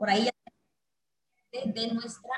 [0.00, 0.30] por ahí
[1.52, 2.30] de nuestra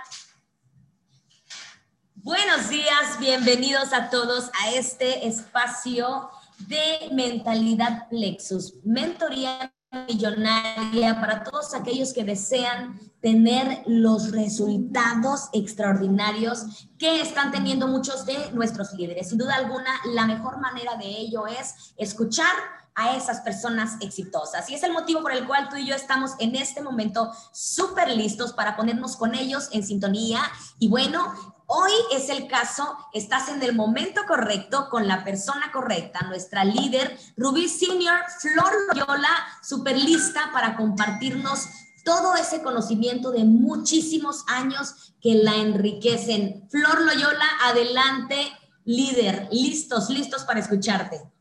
[2.16, 6.28] Buenos días, bienvenidos a todos a este espacio
[6.58, 9.72] de mentalidad Plexus, mentoría
[10.08, 18.50] millonaria para todos aquellos que desean tener los resultados extraordinarios que están teniendo muchos de
[18.50, 19.28] nuestros líderes.
[19.28, 22.52] Sin duda alguna, la mejor manera de ello es escuchar
[22.94, 24.68] a esas personas exitosas.
[24.68, 28.10] Y es el motivo por el cual tú y yo estamos en este momento súper
[28.10, 30.42] listos para ponernos con ellos en sintonía.
[30.78, 31.32] Y bueno,
[31.66, 37.18] hoy es el caso, estás en el momento correcto, con la persona correcta, nuestra líder,
[37.36, 39.30] Rubí Senior, Flor Loyola,
[39.62, 41.66] súper lista para compartirnos
[42.04, 46.68] todo ese conocimiento de muchísimos años que la enriquecen.
[46.68, 48.52] Flor Loyola, adelante,
[48.84, 51.32] líder, listos, listos para escucharte.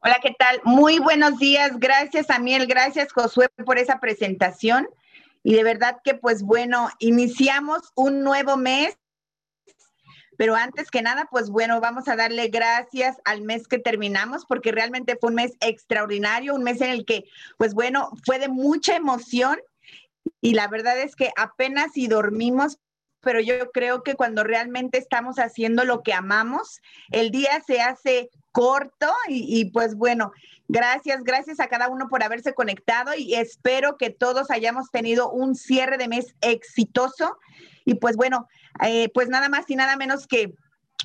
[0.00, 0.60] Hola, ¿qué tal?
[0.62, 1.72] Muy buenos días.
[1.80, 2.68] Gracias, Amiel.
[2.68, 4.88] Gracias, Josué, por esa presentación.
[5.42, 8.96] Y de verdad que, pues bueno, iniciamos un nuevo mes.
[10.36, 14.70] Pero antes que nada, pues bueno, vamos a darle gracias al mes que terminamos, porque
[14.70, 17.24] realmente fue un mes extraordinario, un mes en el que,
[17.56, 19.58] pues bueno, fue de mucha emoción.
[20.40, 22.78] Y la verdad es que apenas si dormimos,
[23.18, 28.30] pero yo creo que cuando realmente estamos haciendo lo que amamos, el día se hace
[28.58, 30.32] corto y, pues bueno,
[30.66, 35.54] gracias, gracias a cada uno por haberse conectado y espero que todos hayamos tenido un
[35.54, 37.38] cierre de mes exitoso.
[37.84, 38.48] Y pues bueno,
[38.84, 40.56] eh, pues nada más y nada menos que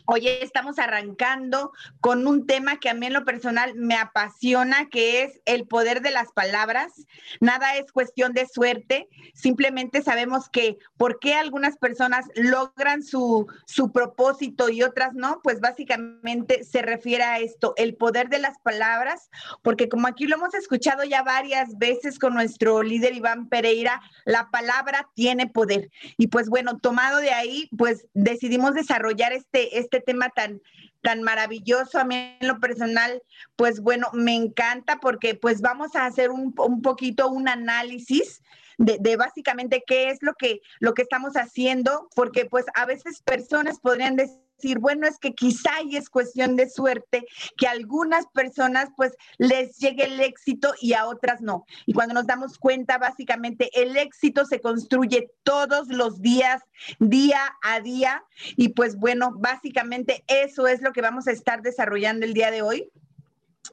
[0.06, 5.24] Hoy estamos arrancando con un tema que a mí en lo personal me apasiona, que
[5.24, 6.92] es el poder de las palabras.
[7.40, 13.94] Nada es cuestión de suerte, simplemente sabemos que por qué algunas personas logran su, su
[13.94, 19.30] propósito y otras no, pues básicamente se refiere a esto, el poder de las palabras,
[19.62, 24.50] porque como aquí lo hemos escuchado ya varias veces con nuestro líder Iván Pereira, la
[24.52, 25.90] palabra tiene poder.
[26.18, 30.62] Y pues bueno, tomado de ahí, pues decidimos desarrollar este, este este tema tan,
[31.02, 32.00] tan maravilloso.
[32.00, 33.22] A mí en lo personal,
[33.56, 38.42] pues bueno, me encanta porque pues vamos a hacer un, un poquito un análisis
[38.78, 43.22] de, de, básicamente qué es lo que, lo que estamos haciendo, porque pues a veces
[43.22, 44.40] personas podrían decir,
[44.80, 47.26] bueno, es que quizá es cuestión de suerte
[47.58, 51.66] que a algunas personas pues les llegue el éxito y a otras no.
[51.86, 56.62] Y cuando nos damos cuenta, básicamente el éxito se construye todos los días,
[57.00, 58.24] día a día.
[58.56, 62.62] Y pues bueno, básicamente eso es lo que vamos a estar desarrollando el día de
[62.62, 62.92] hoy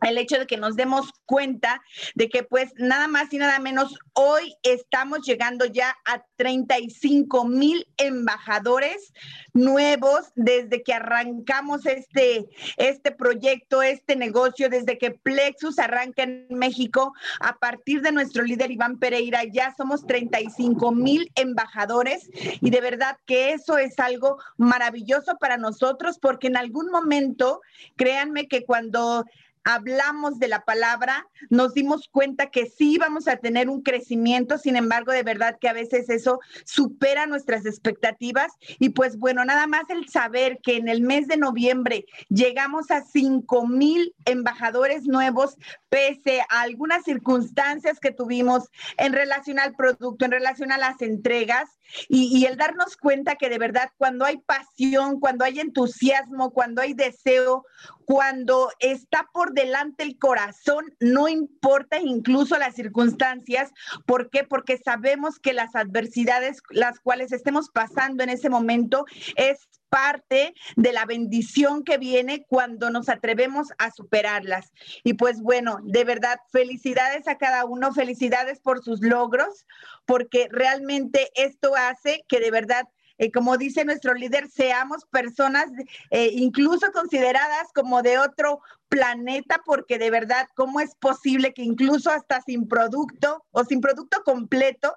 [0.02, 1.82] el hecho de que nos demos cuenta
[2.14, 7.86] de que pues nada más y nada menos hoy estamos llegando ya a 35 mil
[7.96, 9.12] embajadores
[9.52, 17.12] nuevos desde que arrancamos este, este proyecto, este negocio, desde que Plexus arranca en México,
[17.40, 23.16] a partir de nuestro líder Iván Pereira, ya somos 35 mil embajadores y de verdad
[23.26, 27.60] que eso es algo maravilloso para nosotros porque en algún momento,
[27.96, 29.24] créanme que cuando
[29.64, 34.76] hablamos de la palabra, nos dimos cuenta que sí vamos a tener un crecimiento, sin
[34.76, 38.52] embargo, de verdad que a veces eso supera nuestras expectativas.
[38.78, 43.02] Y pues bueno, nada más el saber que en el mes de noviembre llegamos a
[43.02, 45.56] 5 mil embajadores nuevos,
[45.88, 51.70] pese a algunas circunstancias que tuvimos en relación al producto, en relación a las entregas,
[52.08, 56.82] y, y el darnos cuenta que de verdad cuando hay pasión, cuando hay entusiasmo, cuando
[56.82, 57.64] hay deseo,
[58.10, 63.70] cuando está por delante el corazón, no importa incluso las circunstancias.
[64.04, 64.42] ¿Por qué?
[64.42, 69.04] Porque sabemos que las adversidades las cuales estemos pasando en ese momento
[69.36, 74.72] es parte de la bendición que viene cuando nos atrevemos a superarlas.
[75.04, 79.66] Y pues bueno, de verdad, felicidades a cada uno, felicidades por sus logros,
[80.04, 82.88] porque realmente esto hace que de verdad
[83.20, 85.66] eh, como dice nuestro líder, seamos personas
[86.10, 92.10] eh, incluso consideradas como de otro planeta, porque de verdad, ¿cómo es posible que incluso
[92.10, 94.94] hasta sin producto o sin producto completo,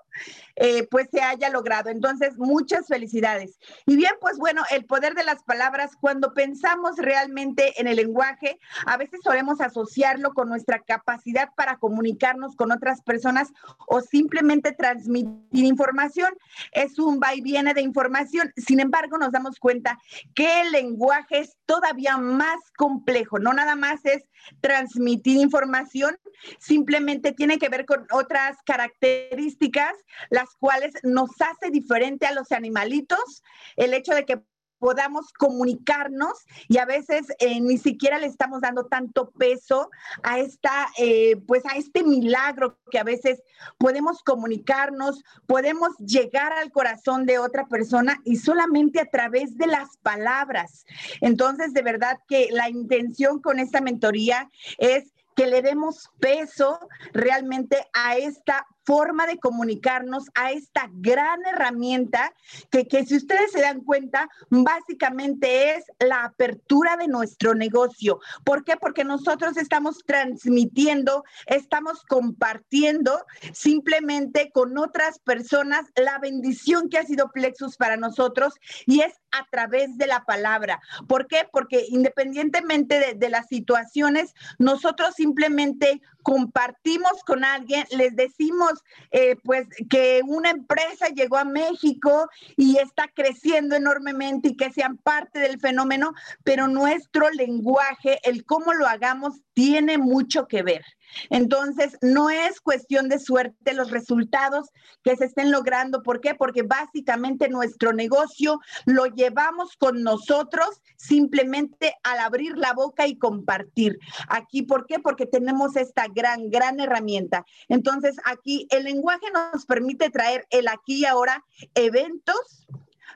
[0.56, 1.92] eh, pues se haya logrado?
[1.92, 3.60] Entonces, muchas felicidades.
[3.86, 8.60] Y bien, pues bueno, el poder de las palabras, cuando pensamos realmente en el lenguaje,
[8.88, 13.54] a veces solemos asociarlo con nuestra capacidad para comunicarnos con otras personas
[13.88, 16.34] o simplemente transmitir información.
[16.72, 18.52] Es un va y viene de información.
[18.58, 20.00] Sin embargo, nos damos cuenta
[20.34, 24.24] que el lenguaje es todavía más complejo, no nada más más es
[24.62, 26.18] transmitir información,
[26.58, 29.94] simplemente tiene que ver con otras características,
[30.30, 33.44] las cuales nos hace diferente a los animalitos,
[33.76, 34.42] el hecho de que
[34.84, 36.34] podamos comunicarnos
[36.68, 39.90] y a veces eh, ni siquiera le estamos dando tanto peso
[40.24, 43.42] a esta, eh, pues a este milagro que a veces
[43.78, 49.96] podemos comunicarnos, podemos llegar al corazón de otra persona y solamente a través de las
[50.00, 50.86] palabras.
[51.22, 54.50] Entonces, de verdad que la intención con esta mentoría
[54.80, 56.78] es que le demos peso
[57.14, 62.34] realmente a esta forma de comunicarnos a esta gran herramienta
[62.70, 68.20] que, que si ustedes se dan cuenta, básicamente es la apertura de nuestro negocio.
[68.44, 68.78] ¿Por qué?
[68.78, 77.32] Porque nosotros estamos transmitiendo, estamos compartiendo simplemente con otras personas la bendición que ha sido
[77.32, 78.54] Plexus para nosotros
[78.86, 80.80] y es a través de la palabra.
[81.08, 81.48] ¿Por qué?
[81.52, 88.73] Porque independientemente de, de las situaciones, nosotros simplemente compartimos con alguien, les decimos
[89.12, 94.98] eh, pues que una empresa llegó a México y está creciendo enormemente y que sean
[94.98, 100.84] parte del fenómeno, pero nuestro lenguaje, el cómo lo hagamos, tiene mucho que ver.
[101.30, 104.70] Entonces, no es cuestión de suerte los resultados
[105.04, 106.04] que se estén logrando.
[106.04, 106.36] ¿Por qué?
[106.36, 114.00] Porque básicamente nuestro negocio lo llevamos con nosotros simplemente al abrir la boca y compartir.
[114.28, 115.00] Aquí, ¿por qué?
[115.00, 117.46] Porque tenemos esta gran, gran herramienta.
[117.68, 121.44] Entonces, aquí el lenguaje nos permite traer el aquí y ahora
[121.76, 122.68] eventos,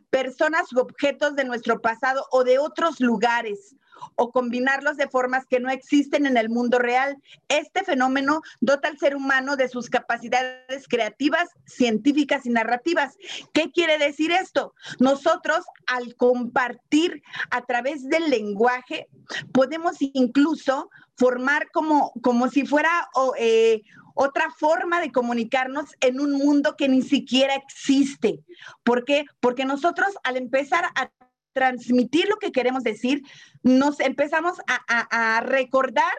[0.09, 3.75] personas u objetos de nuestro pasado o de otros lugares
[4.15, 7.17] o combinarlos de formas que no existen en el mundo real.
[7.47, 13.17] Este fenómeno dota al ser humano de sus capacidades creativas, científicas y narrativas.
[13.53, 14.73] ¿Qué quiere decir esto?
[14.99, 17.21] Nosotros al compartir
[17.51, 19.07] a través del lenguaje
[19.51, 23.09] podemos incluso formar como, como si fuera
[23.39, 23.81] eh,
[24.13, 28.39] otra forma de comunicarnos en un mundo que ni siquiera existe.
[28.83, 29.25] ¿Por qué?
[29.39, 31.11] Porque nosotros al empezar a
[31.57, 33.23] transmitir lo que queremos decir,
[33.63, 36.13] nos empezamos a, recordar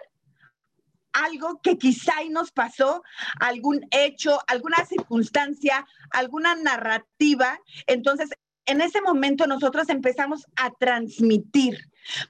[1.12, 3.04] algo que quizá nos pasó,
[3.38, 7.56] algún hecho, alguna circunstancia, alguna narrativa.
[7.86, 8.30] Entonces,
[8.66, 11.78] en ese momento nosotros empezamos a transmitir.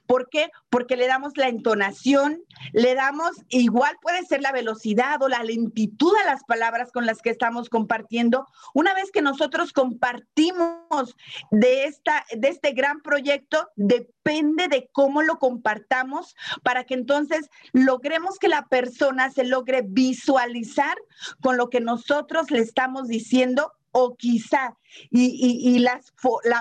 [0.05, 0.51] ¿Por qué?
[0.69, 2.43] Porque le damos la entonación,
[2.73, 7.21] le damos, igual puede ser la velocidad o la lentitud a las palabras con las
[7.21, 8.47] que estamos compartiendo.
[8.73, 11.15] Una vez que nosotros compartimos
[11.51, 18.37] de, esta, de este gran proyecto, depende de cómo lo compartamos para que entonces logremos
[18.37, 20.97] que la persona se logre visualizar
[21.41, 24.77] con lo que nosotros le estamos diciendo o quizá
[25.09, 26.13] y, las,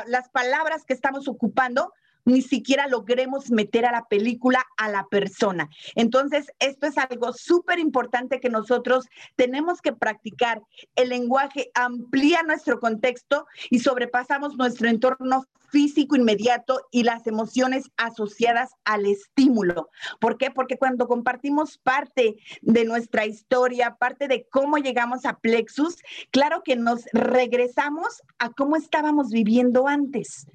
[0.07, 1.93] las palabras que estamos ocupando
[2.29, 5.71] ni siquiera logremos meter a la película a la persona.
[5.95, 10.63] Entonces, esto es algo súper importante que nosotros tenemos que practicar.
[10.95, 18.71] El lenguaje amplía nuestro contexto y sobrepasamos nuestro entorno físico inmediato y las emociones asociadas
[18.85, 19.89] al estímulo.
[20.21, 20.51] ¿Por qué?
[20.51, 25.97] Porque cuando compartimos parte de nuestra historia, parte de cómo llegamos a Plexus,
[26.31, 30.47] claro que nos regresamos a cómo estábamos viviendo antes.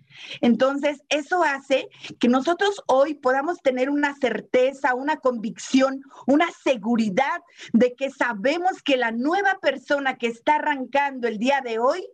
[0.42, 1.88] Entonces, eso hace
[2.20, 7.42] que nosotros hoy podamos tener una certeza, una convicción, una seguridad
[7.74, 12.08] de que sabemos que la nueva persona que está arrancando el día de hoy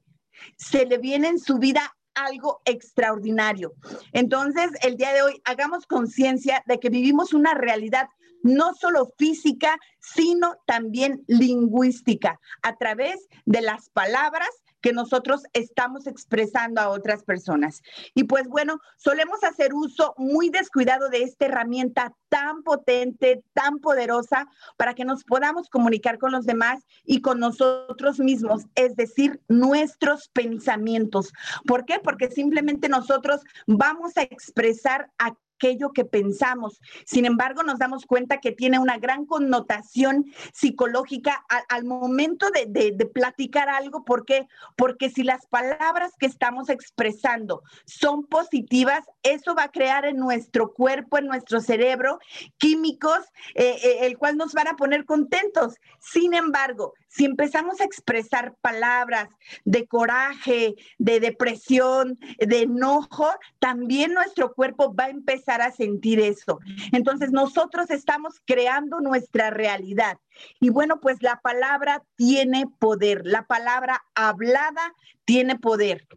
[0.58, 1.96] se le viene en su vida
[2.26, 3.74] algo extraordinario.
[4.14, 8.08] Entonces, el día de hoy hagamos conciencia de que vivimos una realidad
[8.42, 14.50] no solo física, sino también lingüística, a través de las palabras
[14.82, 17.82] que nosotros estamos expresando a otras personas.
[18.14, 24.48] Y pues bueno, solemos hacer uso muy descuidado de esta herramienta tan potente, tan poderosa,
[24.78, 30.30] para que nos podamos comunicar con los demás y con nosotros mismos, es decir, nuestros
[30.30, 31.34] pensamientos.
[31.66, 32.00] ¿Por qué?
[32.00, 36.80] Porque simplemente nosotros vamos a expresar a aquello que pensamos.
[37.06, 43.06] Sin embargo, nos damos cuenta que tiene una gran connotación psicológica al, momento de, de,
[43.06, 44.06] platicar algo.
[44.06, 44.48] ¿Por qué?
[44.78, 50.74] Porque si las palabras que estamos expresando son positivas, eso va a crear en nuestro
[50.74, 52.20] cuerpo, en nuestro cerebro,
[52.58, 53.20] químicos,
[53.56, 55.76] eh, eh, el cual nos van a poner contentos.
[56.00, 59.30] Sin embargo, si empezamos a expresar palabras
[59.66, 66.60] de coraje, de depresión, de enojo, también nuestro cuerpo va a empezar a sentir eso.
[66.92, 70.18] Entonces nosotros estamos creando nuestra realidad.
[70.60, 74.94] Y bueno, pues la palabra tiene poder, la palabra hablada
[75.26, 76.08] tiene poder.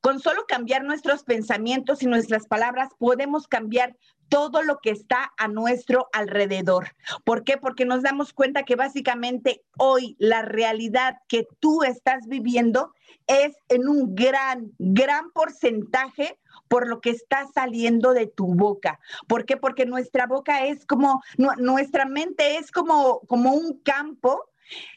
[0.00, 3.96] Con solo cambiar nuestros pensamientos y nuestras palabras podemos cambiar
[4.30, 6.94] todo lo que está a nuestro alrededor.
[7.24, 7.58] ¿Por qué?
[7.58, 12.94] Porque nos damos cuenta que básicamente hoy la realidad que tú estás viviendo
[13.26, 16.38] es en un gran, gran porcentaje
[16.68, 19.00] por lo que está saliendo de tu boca.
[19.26, 19.56] ¿Por qué?
[19.56, 24.44] Porque nuestra boca es como, nuestra mente es como, como un campo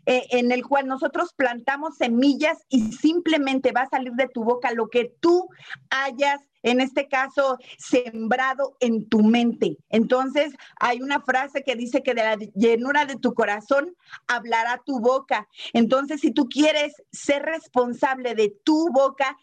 [0.06, 4.72] eh, en el cual nosotros plantamos semillas y simplemente va a salir de tu boca
[4.72, 5.50] lo que tú
[5.90, 9.78] hayas en este caso, sembrado en tu mente.
[9.90, 13.96] Entonces, hay una frase que dice que de la llenura de tu corazón
[14.28, 15.48] hablará tu boca.
[15.74, 19.38] Entonces, si tú quieres ser responsable de tu boca,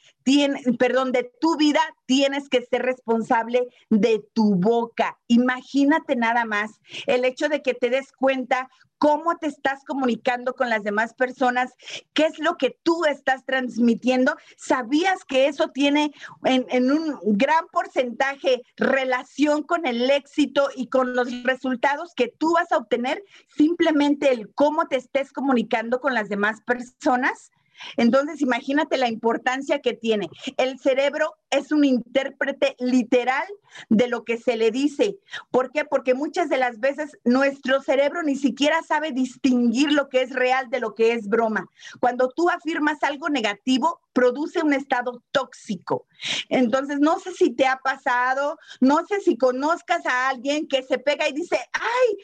[0.78, 5.18] perdón, de tu vida, tienes que ser responsable de tu boca.
[5.28, 8.68] Imagínate nada más el hecho de que te des cuenta
[9.00, 11.72] cómo te estás comunicando con las demás personas,
[12.12, 14.36] qué es lo que tú estás transmitiendo.
[14.58, 16.12] ¿Sabías que eso tiene
[16.44, 22.70] en, un gran porcentaje relación con el éxito y con los resultados que tú vas
[22.72, 23.24] a obtener?
[23.56, 27.50] Simplemente el cómo te estés comunicando con las demás personas.
[27.96, 30.28] Entonces, imagínate la importancia que tiene.
[30.56, 33.46] El cerebro es un intérprete literal
[33.88, 35.18] de lo que se le dice.
[35.50, 35.84] ¿Por qué?
[35.84, 40.70] Porque muchas de las veces nuestro cerebro ni siquiera sabe distinguir lo que es real
[40.70, 41.68] de lo que es broma.
[42.00, 46.06] Cuando tú afirmas algo negativo, produce un estado tóxico.
[46.48, 50.98] Entonces, no sé si te ha pasado, no sé si conozcas a alguien que se
[50.98, 52.16] pega y dice, ay,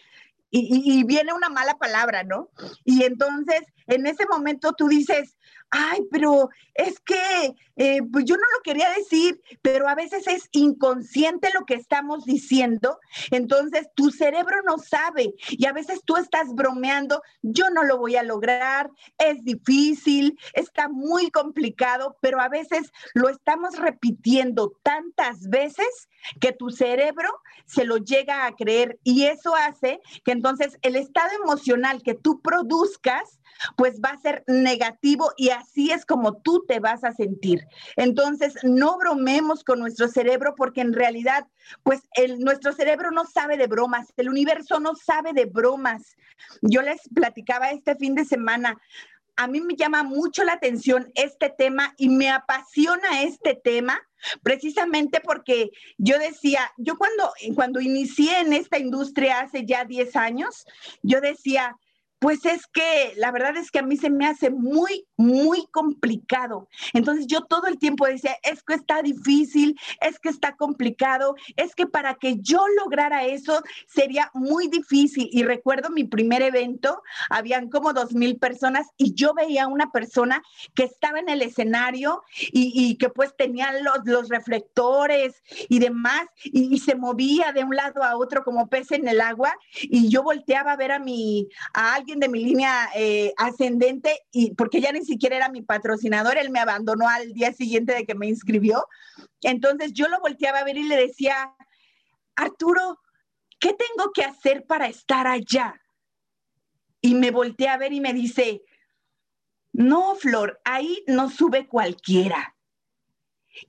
[0.50, 2.50] y, y, viene una mala palabra, ¿no?
[2.84, 5.37] Y entonces, en ese momento tú dices,
[5.71, 10.49] ay, pero es que eh, pues yo no lo quería decir, pero a veces es
[10.52, 12.99] inconsciente lo que estamos diciendo,
[13.31, 18.16] entonces tu cerebro no sabe y a veces tú estás bromeando, yo no lo voy
[18.16, 26.09] a lograr, es difícil, está muy complicado, pero a veces lo estamos repitiendo tantas veces
[26.40, 27.28] que tu cerebro
[27.66, 32.40] se lo llega a creer y eso hace que entonces el estado emocional que tú
[32.40, 33.38] produzcas
[33.76, 37.66] pues va a ser negativo y así es como tú te vas a sentir.
[37.96, 41.46] Entonces, no bromemos con nuestro cerebro porque en realidad,
[41.82, 46.16] pues el, nuestro cerebro no sabe de bromas, el universo no sabe de bromas.
[46.60, 48.76] Yo les platicaba este fin de semana,
[49.36, 54.00] a mí me llama mucho la atención este tema y me apasiona este tema
[54.42, 60.66] precisamente porque yo decía, yo cuando, cuando inicié en esta industria hace ya 10 años,
[61.02, 61.76] yo decía,
[62.18, 66.68] pues es que la verdad es que a mí se me hace muy, muy complicado.
[66.92, 71.75] Entonces yo todo el tiempo decía, es que está difícil, es que está complicado, es
[71.75, 75.28] que para que yo lograra eso sería muy difícil.
[75.30, 79.90] Y recuerdo mi primer evento, habían como dos mil personas y yo veía a una
[79.90, 80.42] persona
[80.75, 86.75] que estaba en el escenario y, que pues tenía los, los reflectores y demás y,
[86.75, 90.23] y, se movía de un lado a otro como pez en el agua y yo
[90.23, 95.04] volteaba a ver a mi, a de mi línea eh, ascendente y porque ya ni
[95.04, 98.86] siquiera era mi patrocinador, él me abandonó al día siguiente de que me inscribió.
[99.42, 101.52] Entonces yo lo volteaba a ver y le decía,
[102.36, 103.00] Arturo,
[103.58, 105.80] ¿qué tengo que hacer para estar allá?
[107.00, 108.62] Y me volteé a ver y me dice,
[109.72, 112.56] no, Flor, ahí no sube cualquiera.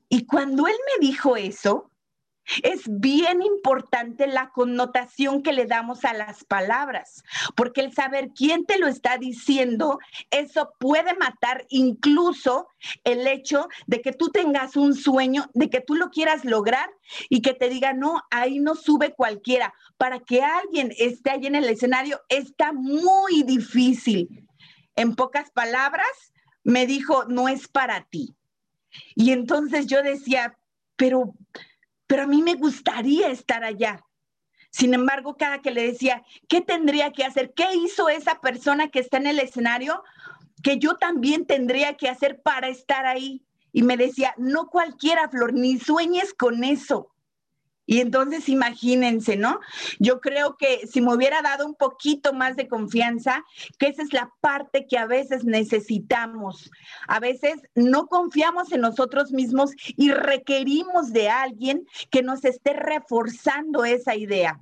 [0.10, 1.91] Y cuando él me dijo eso,
[2.63, 7.24] es bien importante la connotación que le damos a las palabras,
[7.56, 10.00] porque el saber quién te lo está diciendo,
[10.32, 12.68] eso puede matar incluso
[13.04, 16.89] el hecho de que tú tengas un sueño, de que tú lo quieras lograr
[17.30, 19.74] y que te diga, no, ahí no sube cualquiera.
[19.98, 24.48] Para que alguien esté ahí en el escenario está muy difícil.
[24.96, 26.08] En pocas palabras,
[26.63, 28.36] me dijo, no es para ti.
[29.16, 30.58] Y entonces yo decía,
[30.96, 31.34] pero
[32.08, 34.02] pero a mí me gustaría estar allá.
[34.72, 37.54] Sin embargo, cada que le decía, ¿qué tendría que hacer?
[37.54, 40.04] ¿Qué hizo esa persona que está en el escenario?
[40.64, 43.46] Que yo también tendría que hacer para estar ahí.
[43.72, 47.12] Y me decía, no cualquiera, Flor, ni sueñes con eso.
[47.88, 49.60] Y entonces imagínense, ¿no?
[49.98, 53.46] Yo creo que si me hubiera dado un poquito más de confianza,
[53.79, 56.70] que esa es la parte que a veces necesitamos.
[57.08, 63.86] A veces no confiamos en nosotros mismos y requerimos de alguien que nos esté reforzando
[63.86, 64.60] esa idea.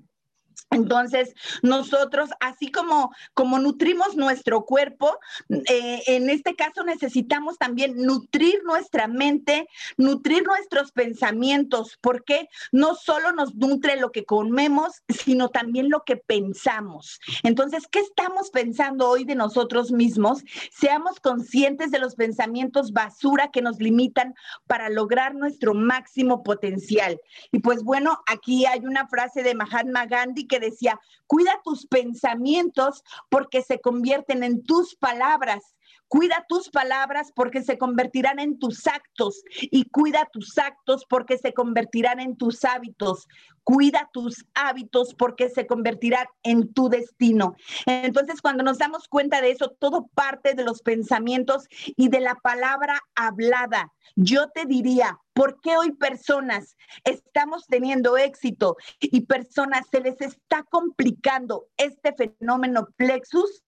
[0.71, 5.17] Entonces, nosotros, así como, como nutrimos nuestro cuerpo,
[5.49, 13.31] eh, en este caso necesitamos también nutrir nuestra mente, nutrir nuestros pensamientos, porque no solo
[13.31, 17.19] nos nutre lo que comemos, sino también lo que pensamos.
[17.43, 20.43] Entonces, ¿qué estamos pensando hoy de nosotros mismos?
[20.71, 24.35] Seamos conscientes de los pensamientos basura que nos limitan
[24.67, 27.19] para lograr nuestro máximo potencial.
[27.51, 33.03] Y pues bueno, aquí hay una frase de Mahatma Gandhi que decía, cuida tus pensamientos
[33.29, 35.74] porque se convierten en tus palabras.
[36.07, 41.53] Cuida tus palabras porque se convertirán en tus actos y cuida tus actos porque se
[41.53, 43.27] convertirán en tus hábitos.
[43.63, 47.55] Cuida tus hábitos porque se convertirán en tu destino.
[47.87, 52.35] Entonces, cuando nos damos cuenta de eso, todo parte de los pensamientos y de la
[52.35, 53.91] palabra hablada.
[54.15, 60.63] Yo te diría, ¿por qué hoy personas estamos teniendo éxito y personas se les está
[60.69, 63.63] complicando este fenómeno plexus?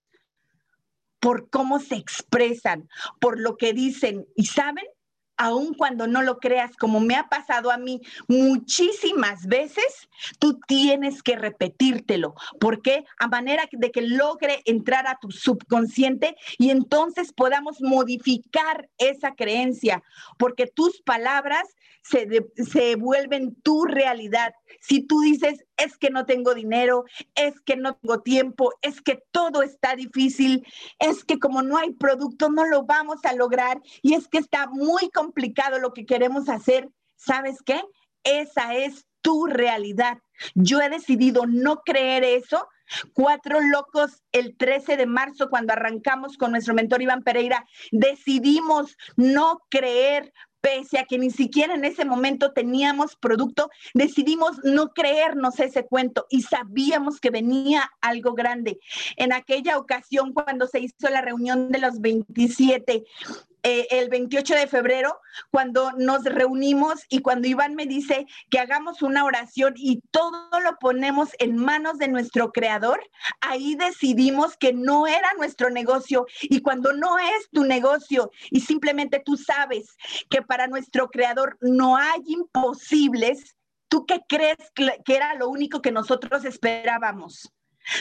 [1.19, 4.25] Por cómo se expresan, por lo que dicen.
[4.35, 4.85] ¿Y saben?
[5.37, 10.09] aun cuando no lo creas, como me ha pasado a mí muchísimas veces,
[10.39, 12.33] tú tienes que repetírtelo.
[12.59, 13.05] ¿Por qué?
[13.19, 20.03] A manera de que logre entrar a tu subconsciente y entonces podamos modificar esa creencia,
[20.37, 21.63] porque tus palabras
[22.01, 24.53] se, se vuelven tu realidad.
[24.81, 27.05] Si tú dices, es que no tengo dinero,
[27.35, 30.65] es que no tengo tiempo, es que todo está difícil,
[30.99, 34.67] es que como no hay producto no lo vamos a lograr y es que está
[34.67, 37.81] muy complicado lo que queremos hacer, ¿sabes qué?
[38.23, 40.19] Esa es tu realidad.
[40.55, 42.67] Yo he decidido no creer eso.
[43.13, 49.59] Cuatro locos el 13 de marzo, cuando arrancamos con nuestro mentor Iván Pereira, decidimos no
[49.69, 55.85] creer pese a que ni siquiera en ese momento teníamos producto, decidimos no creernos ese
[55.85, 58.79] cuento y sabíamos que venía algo grande.
[59.15, 63.05] En aquella ocasión, cuando se hizo la reunión de los 27,
[63.69, 65.19] eh, el 28 de febrero,
[65.51, 70.77] cuando nos reunimos y cuando Iván me dice que hagamos una oración y todo lo
[70.79, 72.97] ponemos en manos de nuestro creador,
[73.41, 79.21] ahí decidimos que no era nuestro negocio y cuando no es tu negocio y simplemente
[79.25, 79.97] tú sabes
[80.29, 83.57] que para nuestro creador no hay imposibles,
[83.89, 84.59] ¿tú qué crees
[85.03, 87.51] que era lo único que nosotros esperábamos?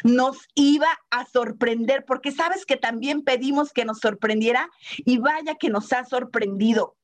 [0.05, 5.71] Nos iba a sorprender, porque sabes que también pedimos que nos sorprendiera y vaya que
[5.71, 6.97] nos ha sorprendido.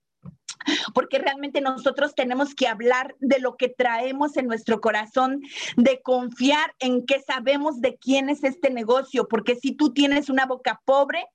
[0.94, 5.42] Porque realmente nosotros tenemos que hablar de lo que traemos en nuestro corazón,
[5.76, 10.46] de confiar en que sabemos de quién es este negocio, porque si tú tienes una
[10.46, 11.26] boca pobre,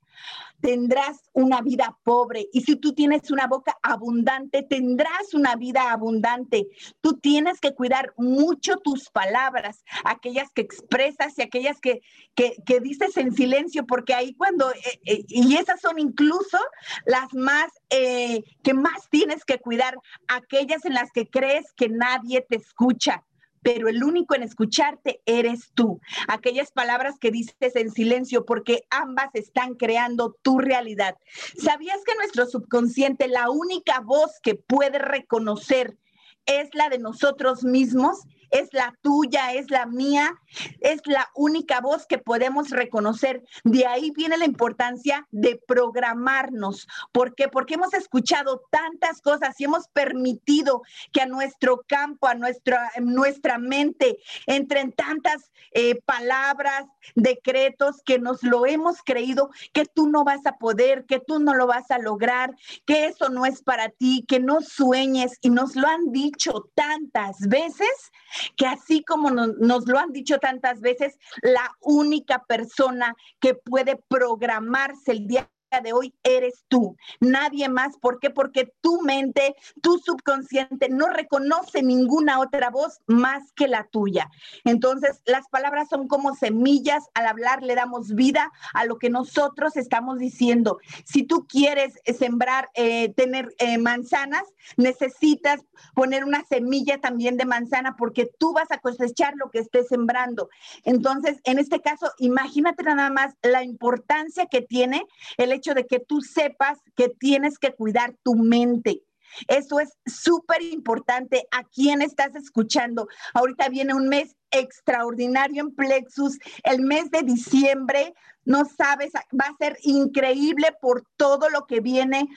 [0.62, 2.48] tendrás una vida pobre.
[2.52, 6.68] Y si tú tienes una boca abundante, tendrás una vida abundante.
[7.02, 12.02] Tú tienes que cuidar mucho tus palabras, aquellas que expresas y aquellas que,
[12.36, 16.58] que, dices en silencio, porque ahí cuando, eh, eh, y esas son incluso
[17.06, 22.46] las más, eh, que más tienes que cuidar, aquellas en las que crees que nadie
[22.48, 23.24] te escucha
[23.62, 26.00] pero el único en escucharte eres tú.
[26.28, 31.16] Aquellas palabras que dices en silencio, porque ambas están creando tu realidad.
[31.58, 35.98] ¿Sabías que nuestro subconsciente, la única voz que puede reconocer
[36.46, 38.24] es la de nosotros mismos?
[38.52, 40.34] Es la tuya, es la mía,
[40.80, 43.44] es la única voz que podemos reconocer.
[43.64, 46.88] De ahí viene la importancia de programarnos.
[47.12, 47.48] ¿Por qué?
[47.48, 50.82] Porque hemos escuchado tantas cosas y hemos permitido
[51.12, 58.44] que a nuestro campo, a nuestra, nuestra mente, entren tantas eh, palabras, decretos que nos
[58.44, 62.00] lo hemos creído, que tú no vas a poder, que tú no lo vas a
[62.00, 62.56] lograr,
[62.86, 65.38] que eso no es para ti, que no sueñes.
[65.42, 68.12] Y nos lo han dicho tantas veces
[68.56, 75.12] que así como nos, lo han dicho tantas veces, la única persona que puede programarse
[75.12, 75.50] el día
[75.84, 77.98] de hoy eres tú, nadie más.
[77.98, 78.30] ¿Por qué?
[78.30, 84.30] Porque tu mente, tu subconsciente no reconoce ninguna otra voz más que la tuya.
[84.64, 89.76] Entonces, las palabras son como semillas, al hablar le damos vida a lo que nosotros
[89.76, 90.80] estamos diciendo.
[91.06, 94.44] Si tú quieres sembrar, eh, tener eh, manzanas,
[94.78, 95.62] necesitas
[95.94, 100.50] poner una semilla también de manzana porque tú vas a cosechar lo que estés sembrando.
[100.84, 105.06] Entonces, en este caso, imagínate nada más la importancia que tiene
[105.38, 109.04] el hecho de que tú sepas que tienes que cuidar tu mente.
[109.48, 111.48] Eso es súper importante.
[111.52, 113.08] ¿A quién estás escuchando?
[113.34, 118.14] Ahorita viene un mes extraordinario en Plexus, el mes de diciembre.
[118.46, 122.28] No sabes, va a ser increíble por todo lo que viene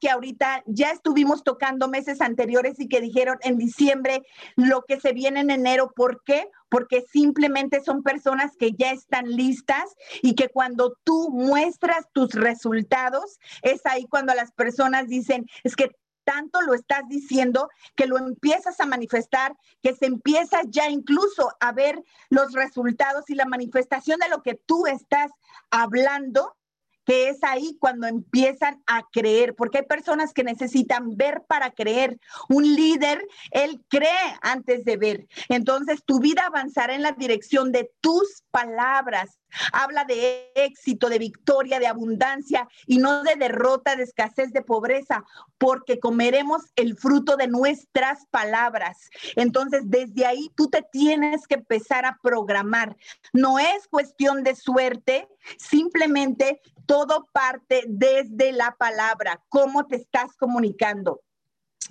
[0.00, 4.22] que ahorita ya estuvimos tocando meses anteriores y que dijeron en diciembre
[4.56, 5.92] lo que se viene en enero.
[5.94, 6.48] ¿Por qué?
[6.68, 13.38] Porque simplemente son personas que ya están listas y que cuando tú muestras tus resultados,
[13.62, 15.90] es ahí cuando las personas dicen, es que
[16.24, 21.72] tanto lo estás diciendo que lo empiezas a manifestar, que se empieza ya incluso a
[21.72, 25.32] ver los resultados y la manifestación de lo que tú estás
[25.70, 26.56] hablando
[27.04, 32.18] que es ahí cuando empiezan a creer, porque hay personas que necesitan ver para creer.
[32.48, 34.08] Un líder, él cree
[34.42, 35.26] antes de ver.
[35.48, 39.39] Entonces, tu vida avanzará en la dirección de tus palabras.
[39.72, 45.24] Habla de éxito, de victoria, de abundancia y no de derrota, de escasez, de pobreza,
[45.58, 49.10] porque comeremos el fruto de nuestras palabras.
[49.36, 52.96] Entonces, desde ahí tú te tienes que empezar a programar.
[53.32, 61.20] No es cuestión de suerte, simplemente todo parte desde la palabra, cómo te estás comunicando.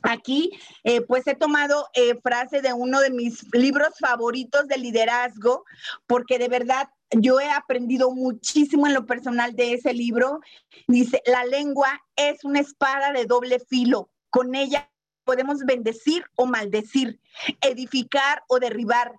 [0.03, 0.51] Aquí,
[0.83, 5.65] eh, pues he tomado eh, frase de uno de mis libros favoritos de liderazgo,
[6.07, 10.39] porque de verdad yo he aprendido muchísimo en lo personal de ese libro.
[10.87, 14.09] Dice, la lengua es una espada de doble filo.
[14.29, 14.89] Con ella
[15.23, 17.19] podemos bendecir o maldecir,
[17.61, 19.13] edificar o derribar,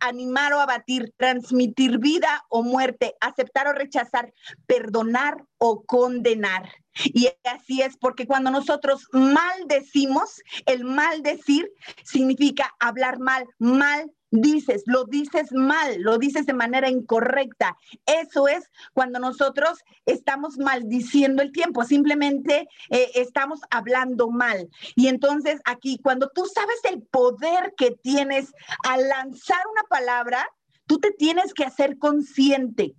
[0.00, 4.32] animar o abatir, transmitir vida o muerte, aceptar o rechazar,
[4.66, 6.70] perdonar o condenar.
[7.04, 11.70] Y así es, porque cuando nosotros maldecimos, el maldecir
[12.04, 17.76] significa hablar mal, mal dices, lo dices mal, lo dices de manera incorrecta.
[18.06, 24.68] Eso es cuando nosotros estamos maldiciendo el tiempo, simplemente eh, estamos hablando mal.
[24.94, 28.52] Y entonces aquí, cuando tú sabes el poder que tienes
[28.84, 30.48] al lanzar una palabra,
[30.86, 32.94] tú te tienes que hacer consciente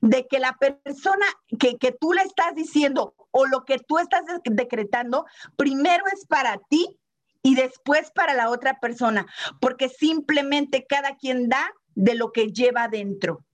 [0.00, 1.26] de que la persona
[1.58, 6.58] que, que tú le estás diciendo o lo que tú estás decretando, primero es para
[6.68, 6.98] ti
[7.46, 9.24] y después para la otra persona,
[9.60, 13.44] porque simplemente cada quien da de lo que lleva dentro.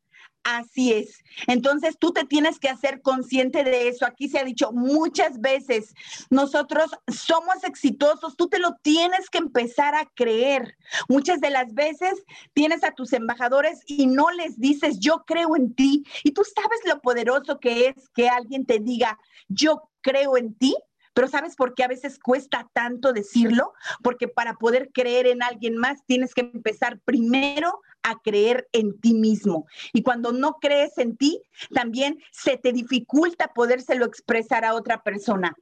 [0.44, 1.22] Así es.
[1.46, 4.06] Entonces tú te tienes que hacer consciente de eso.
[4.06, 5.92] Aquí se ha dicho muchas veces,
[6.30, 10.78] nosotros somos exitosos, tú te lo tienes que empezar a creer.
[11.10, 12.14] Muchas de las veces
[12.54, 16.02] tienes a tus embajadores y no les dices, yo creo en ti.
[16.24, 20.74] Y tú sabes lo poderoso que es que alguien te diga, yo creo en ti.
[21.14, 23.72] Pero ¿sabes por qué a veces cuesta tanto decirlo?
[24.02, 29.14] Porque para poder creer en alguien más tienes que empezar primero a creer en ti
[29.14, 29.66] mismo.
[29.92, 31.40] Y cuando no crees en ti,
[31.72, 35.54] también se te dificulta podérselo expresar a otra persona.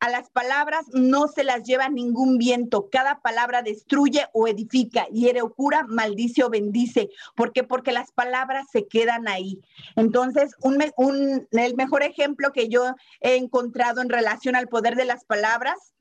[0.00, 2.88] A las palabras no se las lleva ningún viento.
[2.90, 7.10] Cada palabra destruye o edifica, hiere o cura, maldice o bendice.
[7.36, 7.64] ¿Por qué?
[7.64, 9.60] Porque las palabras se quedan ahí.
[9.96, 10.54] Entonces,
[11.52, 15.92] el mejor ejemplo que yo he encontrado en relación al poder de las palabras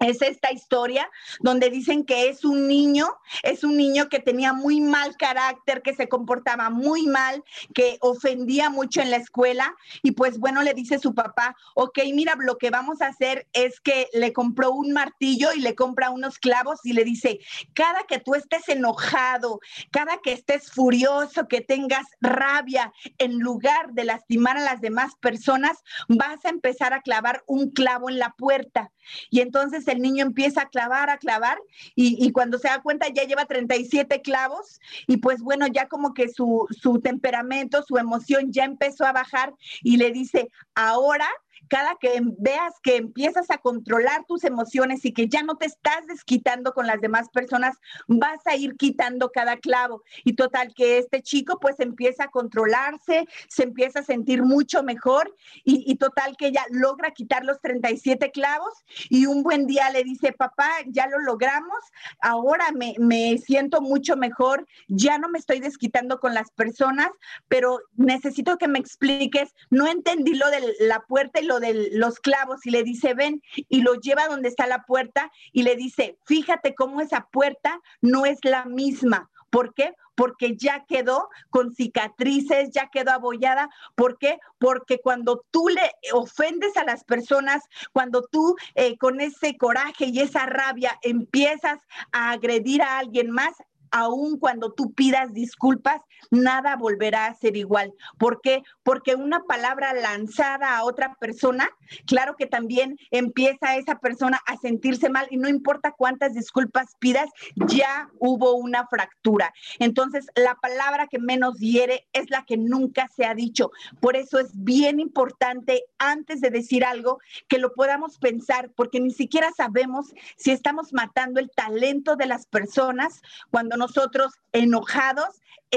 [0.00, 3.08] es esta historia donde dicen que es un niño,
[3.42, 7.42] es un niño que tenía muy mal carácter, que se comportaba muy mal,
[7.74, 12.36] que ofendía mucho en la escuela y pues bueno, le dice su papá, ok, mira,
[12.38, 16.38] lo que vamos a hacer es que le compró un martillo y le compra unos
[16.38, 17.40] clavos y le dice,
[17.74, 24.04] cada que tú estés enojado, cada que estés furioso, que tengas rabia, en lugar de
[24.04, 28.90] lastimar a las demás personas, vas a empezar a clavar un clavo en la puerta.
[29.30, 31.58] Y entonces el niño empieza a clavar, a clavar,
[31.94, 36.28] y, cuando se da cuenta ya lleva 37 clavos, y pues bueno, ya como que
[36.28, 41.28] su, su temperamento, su emoción ya empezó a bajar y le dice, ahora
[41.68, 46.06] cada que veas que empiezas a controlar tus emociones y que ya no te estás
[46.06, 50.02] desquitando con las demás personas, vas a ir quitando cada clavo.
[50.24, 55.34] Y total que este chico pues empieza a controlarse, se empieza a sentir mucho mejor
[55.64, 58.74] y, total que ya logra quitar los 37 clavos
[59.08, 61.78] y un buen día le dice, papá, ya lo logramos,
[62.20, 67.10] ahora me, me siento mucho mejor, ya no me estoy desquitando con las personas,
[67.48, 72.18] pero necesito que me expliques, no entendí lo de la puerta y lo de los
[72.18, 76.18] clavos y le dice, ven, y lo lleva donde está la puerta y le dice,
[76.24, 79.30] fíjate cómo esa puerta no es la misma.
[79.54, 79.94] ¿Por qué?
[80.16, 83.70] Porque ya quedó con cicatrices, ya quedó abollada.
[83.94, 84.40] ¿Por qué?
[84.58, 87.62] Porque cuando tú le ofendes a las personas,
[87.92, 91.78] cuando tú eh, con ese coraje y esa rabia empiezas
[92.10, 93.54] a agredir a alguien más,
[93.94, 96.00] aun cuando tú pidas disculpas,
[96.32, 97.92] nada volverá a ser igual.
[98.18, 98.64] ¿Por qué?
[98.82, 101.70] Porque una palabra lanzada a otra persona,
[102.04, 107.30] claro que también empieza esa persona a sentirse mal y no importa cuántas disculpas pidas,
[107.68, 109.54] ya hubo una fractura.
[109.78, 113.70] Entonces, la palabra que menos hiere es la que nunca se ha dicho.
[114.00, 119.12] Por eso es bien importante antes de decir algo que lo podamos pensar, porque ni
[119.12, 125.26] siquiera sabemos si estamos matando el talento de las personas cuando nosotros enojados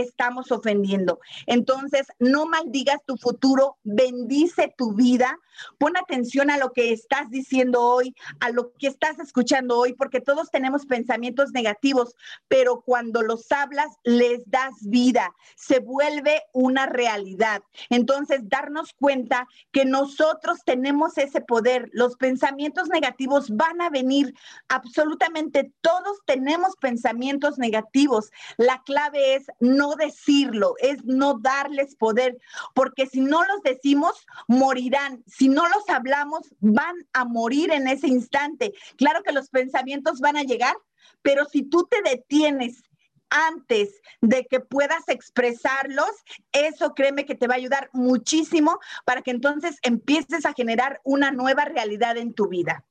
[0.01, 1.19] estamos ofendiendo.
[1.45, 5.37] Entonces, no maldigas tu futuro, bendice tu vida,
[5.77, 10.21] pon atención a lo que estás diciendo hoy, a lo que estás escuchando hoy, porque
[10.21, 12.15] todos tenemos pensamientos negativos,
[12.47, 17.61] pero cuando los hablas, les das vida, se vuelve una realidad.
[17.89, 24.33] Entonces, darnos cuenta que nosotros tenemos ese poder, los pensamientos negativos van a venir,
[24.67, 28.31] absolutamente todos tenemos pensamientos negativos.
[28.57, 29.47] La clave es
[29.95, 32.37] decirlo, es no darles poder,
[32.73, 35.23] porque si no los decimos, morirán.
[35.27, 38.73] Si no los hablamos, van a morir en ese instante.
[38.97, 40.75] Claro que los pensamientos van a llegar,
[41.21, 42.83] pero si tú te detienes
[43.29, 46.09] antes de que puedas expresarlos,
[46.51, 51.31] eso créeme que te va a ayudar muchísimo para que entonces empieces a generar una
[51.31, 52.85] nueva realidad en tu vida.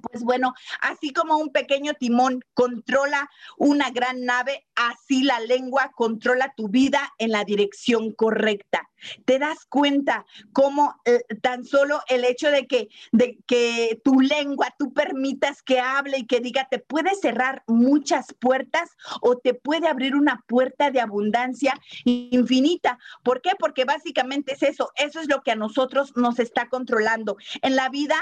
[0.00, 6.52] Pues bueno, así como un pequeño timón controla una gran nave, así la lengua controla
[6.56, 8.88] tu vida en la dirección correcta.
[9.24, 14.74] Te das cuenta cómo eh, tan solo el hecho de que, de que tu lengua
[14.78, 19.88] tú permitas que hable y que diga, te puede cerrar muchas puertas o te puede
[19.88, 22.98] abrir una puerta de abundancia infinita.
[23.22, 23.50] ¿Por qué?
[23.58, 27.36] Porque básicamente es eso, eso es lo que a nosotros nos está controlando.
[27.62, 28.16] En la vida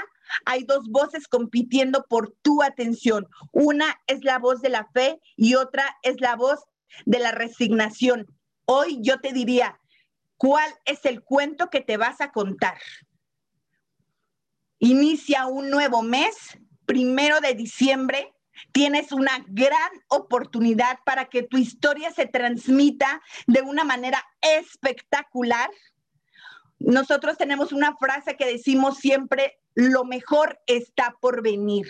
[0.45, 3.27] hay dos voces compitiendo por tu atención.
[3.51, 6.59] Una es la voz de la fe y otra es la voz
[7.05, 8.27] de la resignación.
[8.65, 9.79] Hoy yo te diría,
[10.37, 12.77] ¿cuál es el cuento que te vas a contar?
[14.79, 16.35] Inicia un nuevo mes,
[16.85, 18.33] primero de diciembre.
[18.71, 25.69] Tienes una gran oportunidad para que tu historia se transmita de una manera espectacular.
[26.83, 31.87] Nosotros tenemos una frase que decimos siempre, lo mejor está por venir.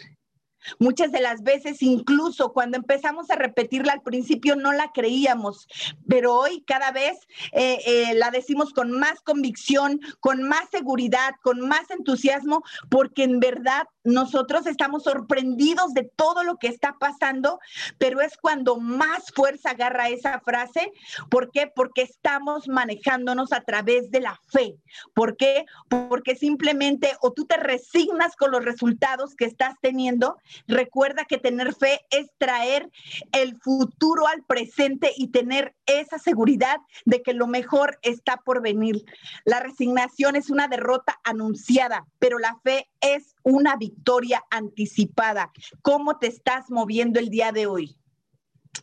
[0.79, 5.67] Muchas de las veces, incluso cuando empezamos a repetirla al principio, no la creíamos,
[6.07, 7.17] pero hoy cada vez
[7.51, 13.39] eh, eh, la decimos con más convicción, con más seguridad, con más entusiasmo, porque en
[13.39, 17.59] verdad nosotros estamos sorprendidos de todo lo que está pasando,
[17.97, 20.91] pero es cuando más fuerza agarra esa frase.
[21.29, 21.71] ¿Por qué?
[21.73, 24.75] Porque estamos manejándonos a través de la fe.
[25.13, 25.65] ¿Por qué?
[25.89, 30.37] Porque simplemente o tú te resignas con los resultados que estás teniendo
[30.67, 32.89] Recuerda que tener fe es traer
[33.31, 39.03] el futuro al presente y tener esa seguridad de que lo mejor está por venir.
[39.45, 45.51] La resignación es una derrota anunciada, pero la fe es una victoria anticipada.
[45.81, 47.97] ¿Cómo te estás moviendo el día de hoy?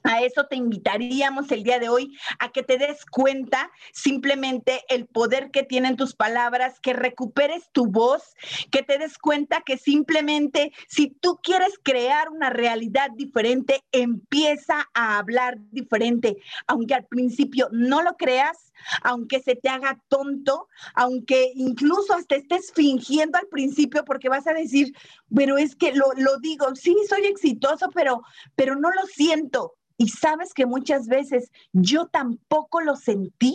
[0.05, 5.07] A eso te invitaríamos el día de hoy, a que te des cuenta simplemente el
[5.07, 8.35] poder que tienen tus palabras, que recuperes tu voz,
[8.71, 15.19] que te des cuenta que simplemente si tú quieres crear una realidad diferente, empieza a
[15.19, 18.73] hablar diferente, aunque al principio no lo creas,
[19.03, 24.55] aunque se te haga tonto, aunque incluso hasta estés fingiendo al principio porque vas a
[24.55, 24.95] decir,
[25.35, 28.23] pero es que lo, lo digo, sí, soy exitoso, pero,
[28.55, 33.55] pero no lo siento y sabes que muchas veces yo tampoco lo sentí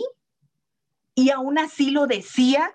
[1.16, 2.72] y aún así lo decía.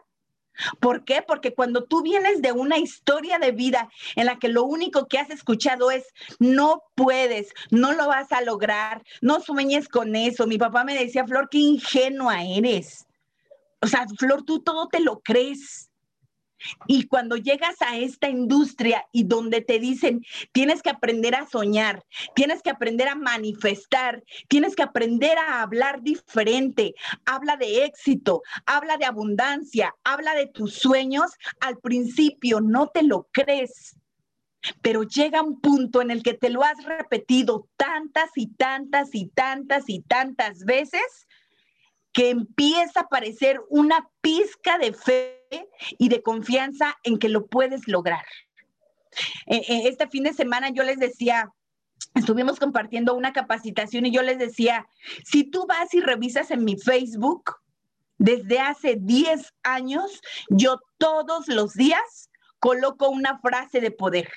[0.81, 1.23] ¿Por qué?
[1.25, 5.19] Porque cuando tú vienes de una historia de vida en la que lo único que
[5.19, 6.05] has escuchado es
[6.37, 10.47] no puedes, no lo vas a lograr, no sueñes con eso.
[10.47, 13.07] Mi papá me decía, Flor, qué ingenua eres.
[13.79, 15.90] O sea, Flor, tú todo te lo crees.
[16.87, 22.03] Y cuando llegas a esta industria y donde te dicen, tienes que aprender a soñar,
[22.35, 26.95] tienes que aprender a manifestar, tienes que aprender a hablar diferente,
[27.25, 33.27] habla de éxito, habla de abundancia, habla de tus sueños, al principio no te lo
[33.31, 33.95] crees.
[34.81, 39.27] Pero llega un punto en el que te lo has repetido tantas y tantas y
[39.27, 41.27] tantas y tantas veces
[42.13, 45.45] que empieza a aparecer una pizca de fe
[45.97, 48.25] y de confianza en que lo puedes lograr.
[49.45, 51.49] E, e, este fin de semana yo les decía,
[52.15, 54.87] estuvimos compartiendo una capacitación y yo les decía,
[55.23, 57.55] si tú vas y revisas en mi Facebook,
[58.17, 64.29] desde hace 10 años, yo todos los días coloco una frase de poder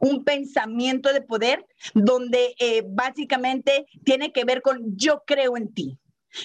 [0.00, 5.98] un pensamiento de poder donde eh, básicamente tiene que ver con yo creo en ti.